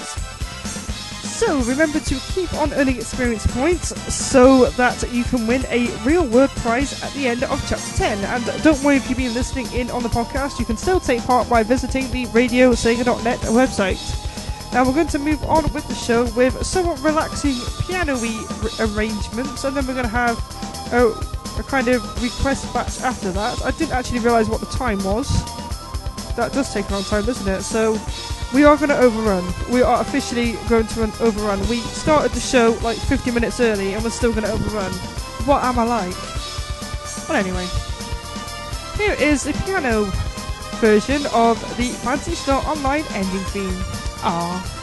[1.39, 6.27] So remember to keep on earning experience points so that you can win a real
[6.27, 8.25] world prize at the end of chapter 10.
[8.25, 11.23] And don't worry if you've been listening in on the podcast, you can still take
[11.23, 14.73] part by visiting the radiosega.net website.
[14.73, 17.55] Now we're going to move on with the show with somewhat relaxing
[17.87, 20.37] piano-y r- arrangements, and then we're going to have
[20.91, 21.07] a,
[21.57, 23.63] a kind of request batch after that.
[23.63, 25.29] I didn't actually realise what the time was.
[26.39, 27.63] That does take a long time, doesn't it?
[27.63, 27.99] So
[28.53, 29.43] we are going to overrun.
[29.69, 31.59] We are officially going to run overrun.
[31.67, 34.93] We started the show like 50 minutes early, and we're still going to overrun.
[35.45, 36.15] What am I like?
[37.27, 37.67] Well, anyway,
[38.95, 40.05] here is a piano
[40.79, 43.75] version of the Phantasy Star Online ending theme.
[44.23, 44.75] Ah.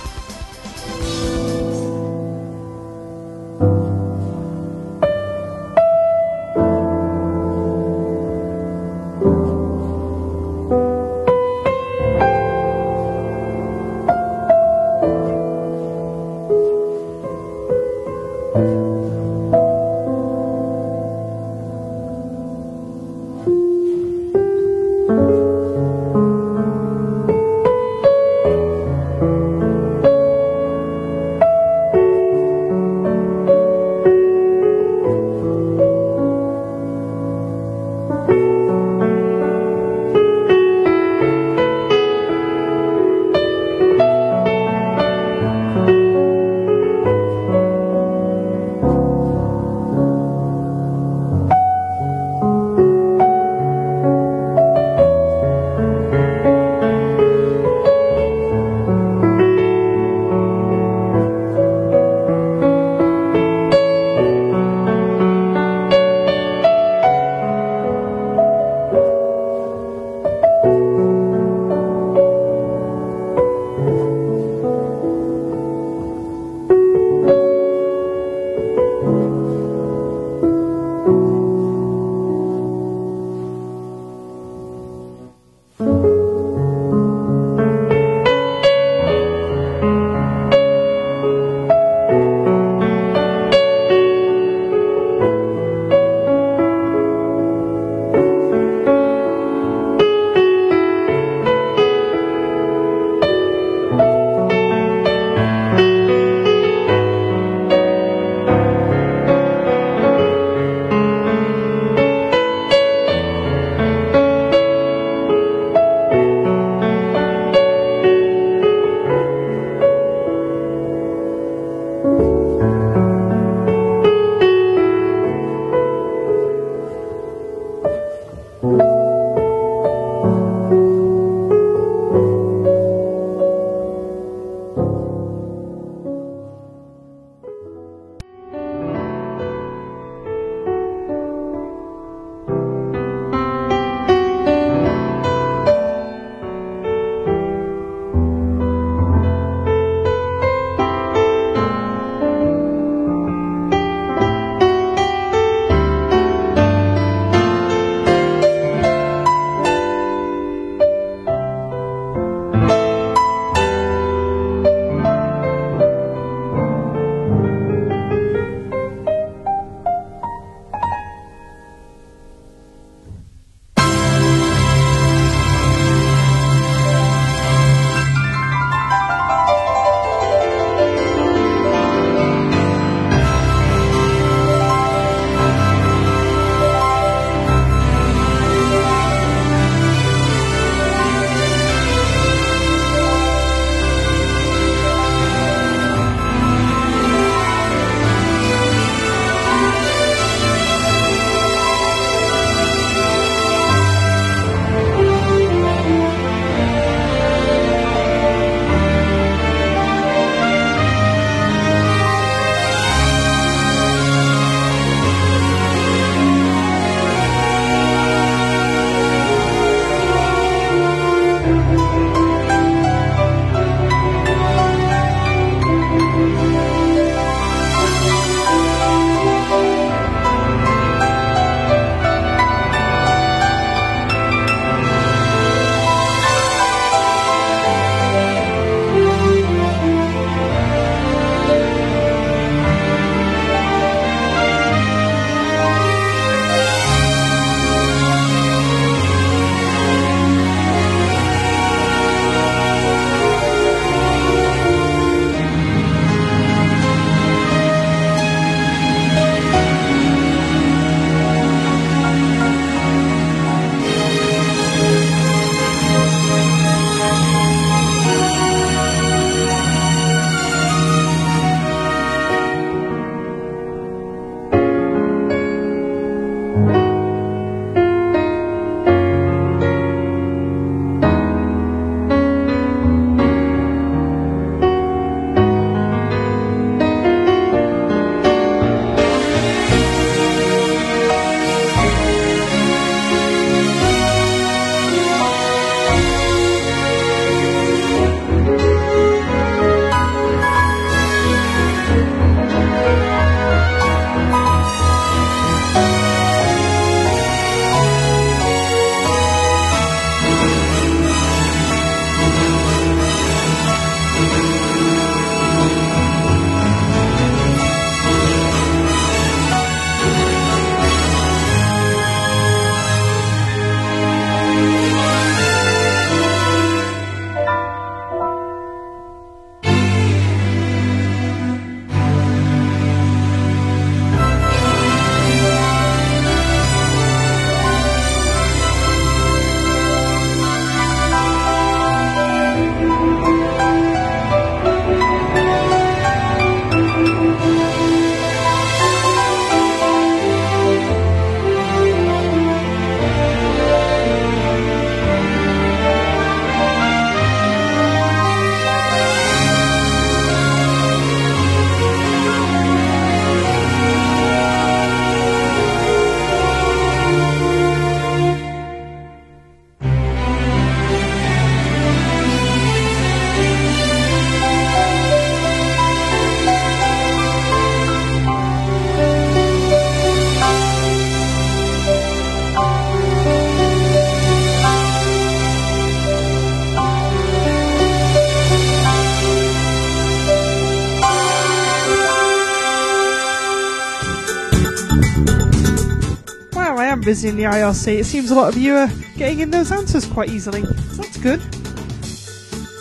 [397.07, 400.29] Visiting the IRC, it seems a lot of you are getting in those answers quite
[400.29, 400.65] easily.
[400.65, 401.41] So that's good.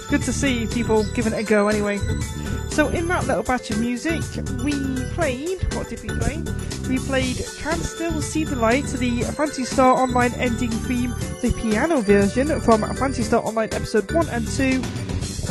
[0.09, 1.99] Good to see people giving it a go anyway.
[2.69, 4.23] So in that little batch of music,
[4.63, 4.73] we
[5.13, 5.61] played.
[5.75, 6.41] What did we play?
[6.89, 11.13] We played "Can't Still See the Light," the Phantasy Star Online ending theme,
[11.43, 14.81] the piano version from Phantasy Star Online episode one and two,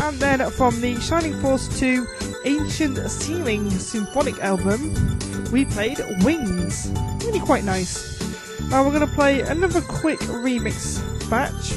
[0.03, 2.05] and then from the Shining Force 2
[2.45, 4.93] Ancient Sealing Symphonic album,
[5.53, 6.91] we played Wings.
[7.25, 8.14] Really quite nice.
[8.75, 10.99] Now we're going to play another quick remix
[11.31, 11.71] batch.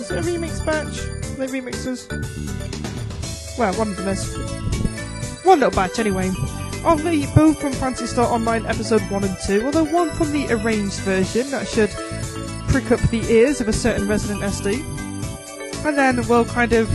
[0.00, 0.96] Is it a remix batch?
[1.36, 2.08] They remixes?
[3.56, 4.34] Well, one of them is.
[5.44, 6.32] One little batch anyway.
[6.84, 10.52] Of the both from Phantasy Star Online episode 1 and 2, although one from the
[10.52, 11.90] arranged version that should
[12.70, 14.82] prick up the ears of a certain resident SD.
[15.86, 16.88] And then we'll kind of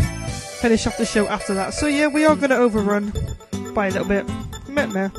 [0.59, 1.73] finish off the show after that.
[1.73, 3.13] So yeah, we are going to overrun
[3.73, 4.27] by a little bit.
[4.67, 5.09] Meh, meh.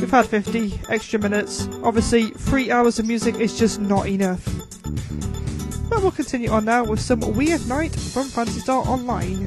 [0.00, 1.68] We've had 50 extra minutes.
[1.82, 4.42] Obviously, three hours of music is just not enough.
[5.90, 9.44] But we'll continue on now with some Weird Night from Phantasy Star Online.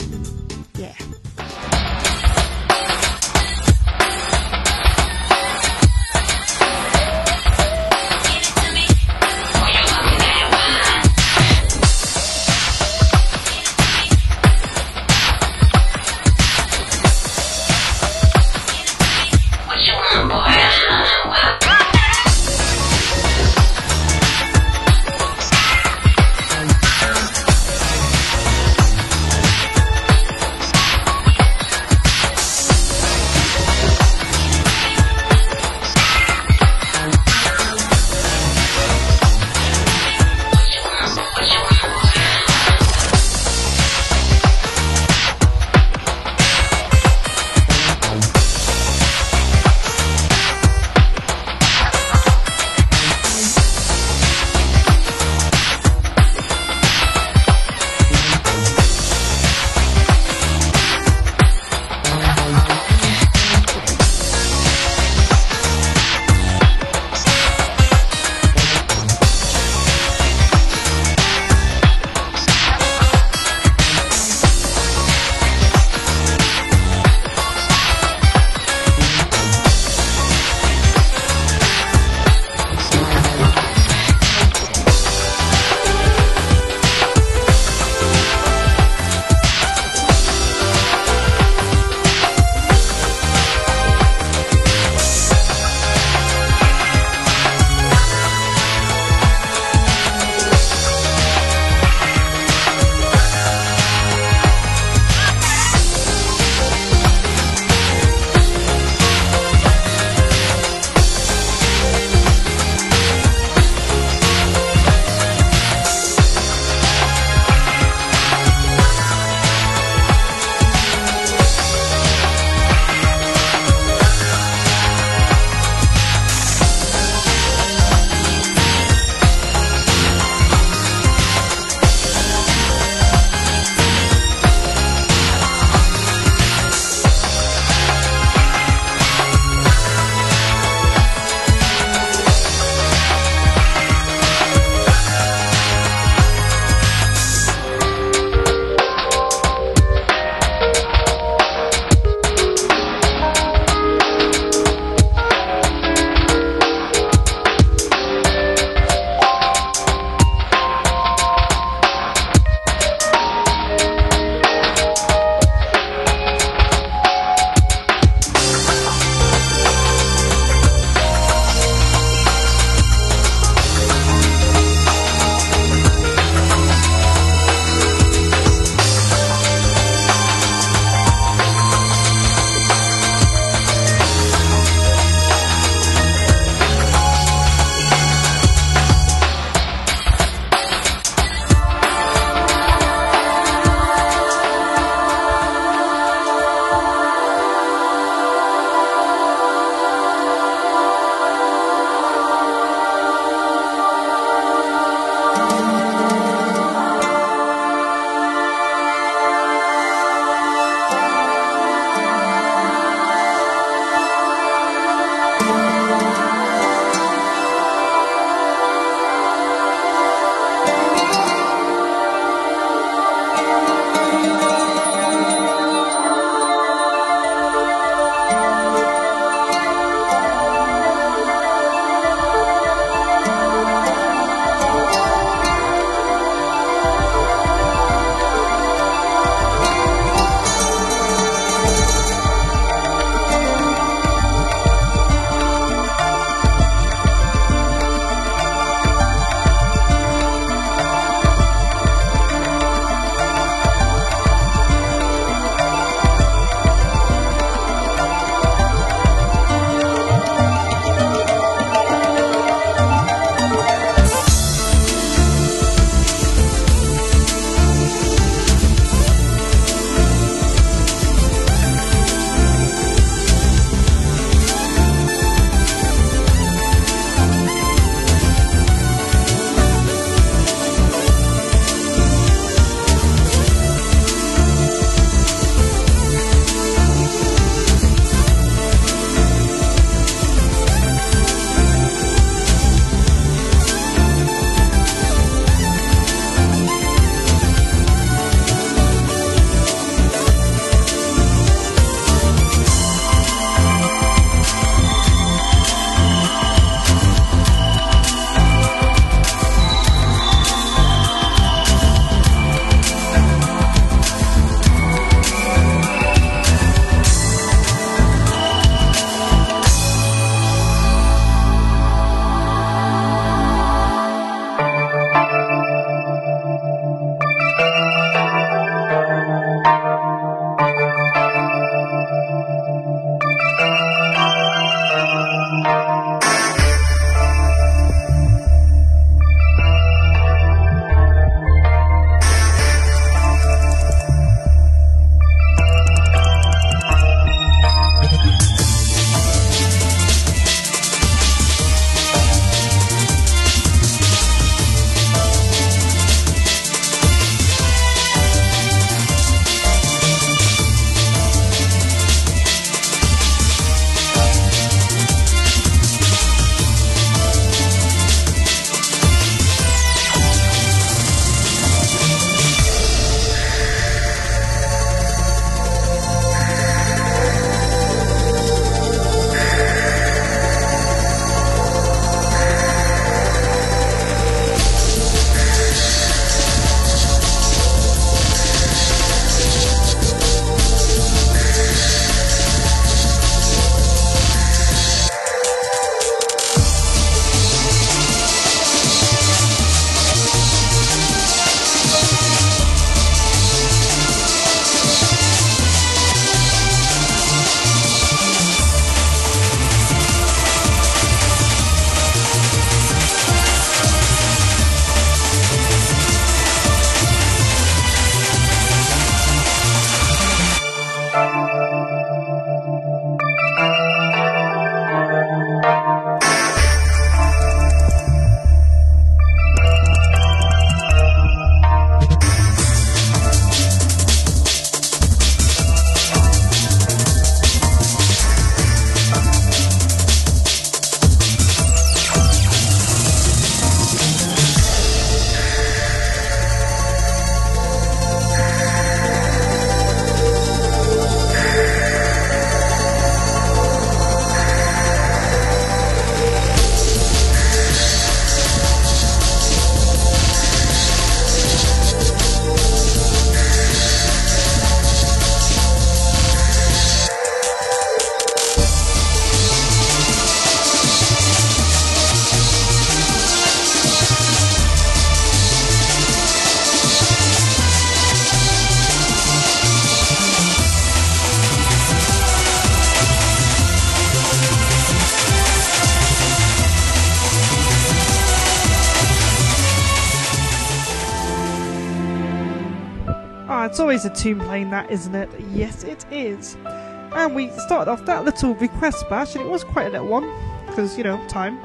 [493.63, 495.29] Ah, it's always a tune playing that, isn't it?
[495.53, 496.57] Yes, it is.
[496.65, 500.29] And we started off that little request bash, and it was quite a little one,
[500.67, 501.57] because, you know, time.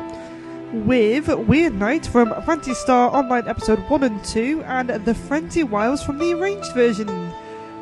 [0.86, 6.00] With Weird Night from Phantasy Star Online Episode 1 and 2, and The Frenzy Wiles
[6.00, 7.32] from the arranged version.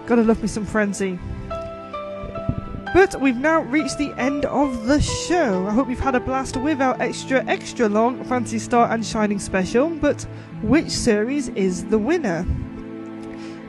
[0.06, 1.18] Gotta love me some Frenzy.
[2.94, 5.66] But we've now reached the end of the show.
[5.66, 9.38] I hope you've had a blast with our extra, extra long Phantasy Star and Shining
[9.38, 9.90] special.
[9.90, 10.22] But
[10.62, 12.46] which series is the winner?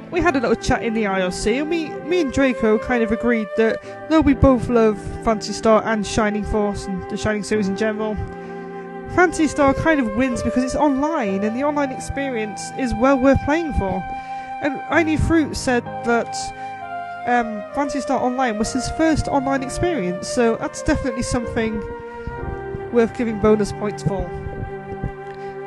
[0.10, 3.12] We had a little chat in the IRC, and we, me and Draco kind of
[3.12, 7.68] agreed that though we both love Phantasy Star and Shining Force and the Shining series
[7.68, 8.16] in general,
[9.16, 13.40] Phantasy Star kind of wins because it's online, and the online experience is well worth
[13.44, 14.02] playing for.
[14.62, 16.34] And I Need Fruit said that
[17.28, 21.82] um, Phantasy Star Online was his first online experience, so that's definitely something
[22.94, 24.47] worth giving bonus points for.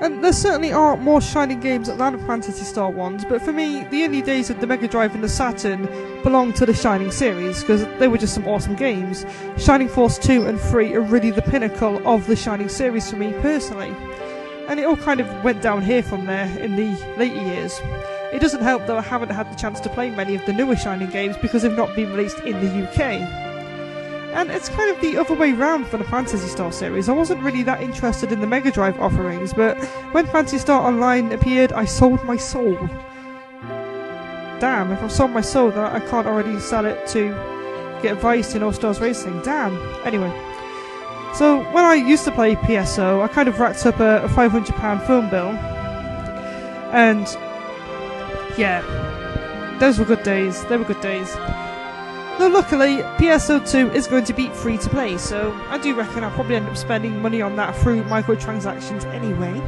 [0.01, 4.05] And there certainly are more shining games than Phantasy Star ones, but for me, the
[4.05, 5.85] early days of the Mega Drive and the Saturn
[6.23, 9.27] belong to the Shining series because they were just some awesome games.
[9.59, 13.35] Shining Force 2 and 3 are really the pinnacle of the Shining series for me
[13.43, 13.95] personally.
[14.69, 17.79] And it all kind of went down here from there in the later years.
[18.33, 20.77] It doesn't help that I haven't had the chance to play many of the newer
[20.77, 23.50] Shining games because they've not been released in the UK.
[24.33, 27.09] And it's kind of the other way round for the Phantasy Star series.
[27.09, 29.77] I wasn't really that interested in the Mega Drive offerings, but
[30.13, 32.77] when Phantasy Star Online appeared, I sold my soul.
[34.61, 37.31] Damn, if I've sold my soul, then I can't already sell it to
[38.03, 39.43] get Vyse in All Stars Racing.
[39.43, 39.77] Damn.
[40.07, 40.31] Anyway.
[41.35, 45.07] So, when I used to play PSO, I kind of racked up a, a £500
[45.07, 45.51] phone bill.
[46.93, 47.27] And,
[48.59, 48.83] yeah,
[49.81, 50.65] those were good days.
[50.67, 51.35] They were good days.
[52.41, 56.31] Though luckily, PSO2 is going to be free to play, so I do reckon I'll
[56.31, 59.61] probably end up spending money on that through microtransactions anyway.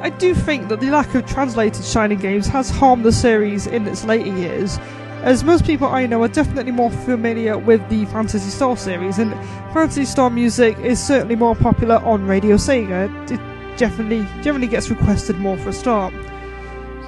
[0.00, 3.88] I do think that the lack of translated Shining games has harmed the series in
[3.88, 4.78] its later years,
[5.24, 9.32] as most people I know are definitely more familiar with the Phantasy Star series, and
[9.74, 13.10] Phantasy Star music is certainly more popular on Radio Sega.
[13.32, 16.14] It definitely generally gets requested more for a start.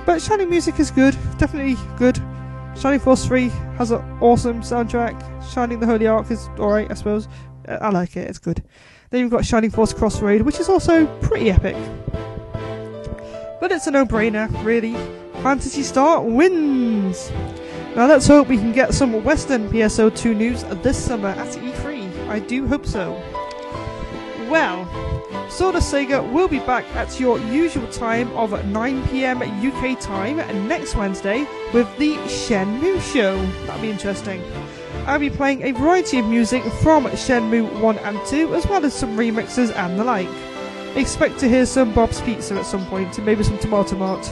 [0.05, 2.21] But Shining music is good, definitely good.
[2.79, 5.19] Shining Force 3 has an awesome soundtrack.
[5.53, 7.27] Shining the Holy Ark is alright, I suppose.
[7.67, 8.63] Uh, I like it, it's good.
[9.11, 11.75] Then you've got Shining Force Crossroad, which is also pretty epic.
[13.61, 14.95] But it's a no brainer, really.
[15.43, 17.33] Phantasy Star wins!
[17.97, 22.29] Now let's hope we can get some Western PSO2 news this summer at E3.
[22.29, 23.13] I do hope so.
[24.49, 24.85] Well,
[25.47, 30.37] Of Sega will be back at your usual time of 9pm UK time
[30.67, 33.41] next Wednesday with the Shenmue show.
[33.67, 34.43] That'll be interesting.
[35.07, 38.95] I'll be playing a variety of music from Shenmue 1 and 2, as well as
[38.95, 40.29] some remixes and the like.
[40.97, 44.25] Expect to hear some Bob's Pizza at some point, and maybe some Tomato Mart.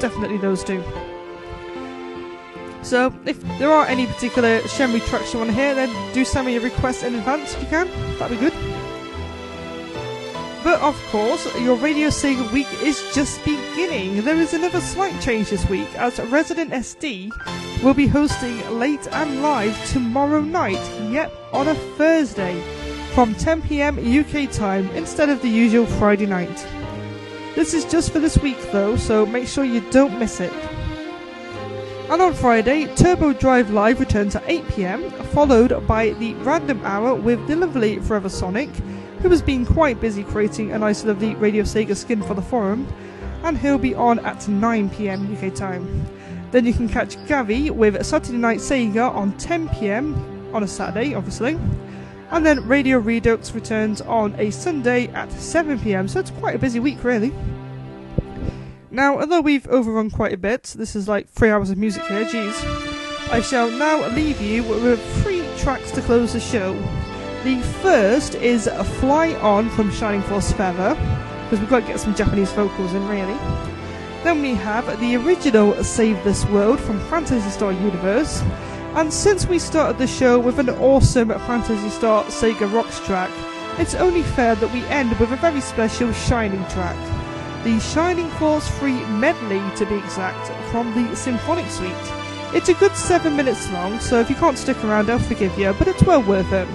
[0.00, 0.82] Definitely those two.
[2.82, 6.46] So, if there are any particular Shenmue tracks you want to hear, then do send
[6.46, 7.88] me a request in advance if you can.
[8.18, 8.77] That'd be good.
[10.68, 14.22] But of course, your Radio Sega week is just beginning.
[14.22, 17.32] There is another slight change this week as Resident SD
[17.82, 20.78] will be hosting late and live tomorrow night,
[21.10, 22.60] yep, on a Thursday,
[23.14, 26.66] from 10pm UK time instead of the usual Friday night.
[27.54, 30.52] This is just for this week though, so make sure you don't miss it.
[32.10, 37.46] And on Friday, Turbo Drive Live returns at 8pm, followed by the Random Hour with
[37.46, 38.68] the lovely Forever Sonic,
[39.20, 42.86] who has been quite busy creating a nice lovely Radio Sega skin for the forum,
[43.42, 46.06] and he'll be on at 9pm UK time.
[46.50, 51.58] Then you can catch Gavi with Saturday Night Sega on 10pm on a Saturday, obviously.
[52.30, 56.78] And then Radio Redux returns on a Sunday at 7pm, so it's quite a busy
[56.78, 57.32] week, really.
[58.90, 62.24] Now, although we've overrun quite a bit, this is like three hours of music here,
[62.24, 62.54] geez.
[63.30, 66.74] I shall now leave you with three tracks to close the show.
[67.48, 68.68] The first is
[69.00, 70.94] Fly On from Shining Force Feather,
[71.44, 73.38] because we've got to get some Japanese vocals in, really.
[74.22, 78.42] Then we have the original Save This World from Phantasy Star Universe.
[78.96, 83.30] And since we started the show with an awesome Phantasy Star Sega Rocks track,
[83.78, 86.98] it's only fair that we end with a very special Shining track.
[87.64, 91.94] The Shining Force 3 medley, to be exact, from the Symphonic Suite.
[92.52, 95.72] It's a good seven minutes long, so if you can't stick around, I'll forgive you,
[95.78, 96.68] but it's well worth it.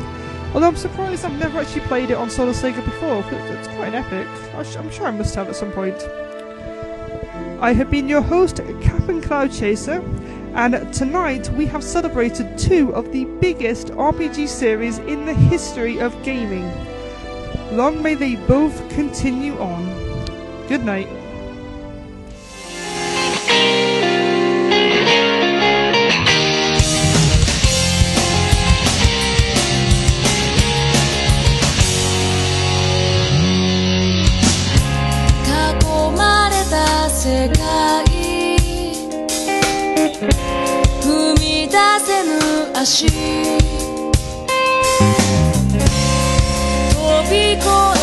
[0.54, 3.96] Although I'm surprised I've never actually played it on Solo Sega before, it's quite an
[3.96, 4.28] epic.
[4.54, 5.96] I'm sure I must have at some point.
[7.60, 10.04] I have been your host, Captain Cloud Chaser,
[10.54, 16.22] and tonight we have celebrated two of the biggest RPG series in the history of
[16.22, 16.70] gaming.
[17.76, 19.88] Long may they both continue on.
[20.68, 21.08] Good night.
[37.24, 37.56] 世界
[41.00, 42.30] 踏み出せぬ
[42.76, 43.08] 足。
[43.08, 43.14] 飛
[47.32, 47.64] び越
[47.96, 48.03] え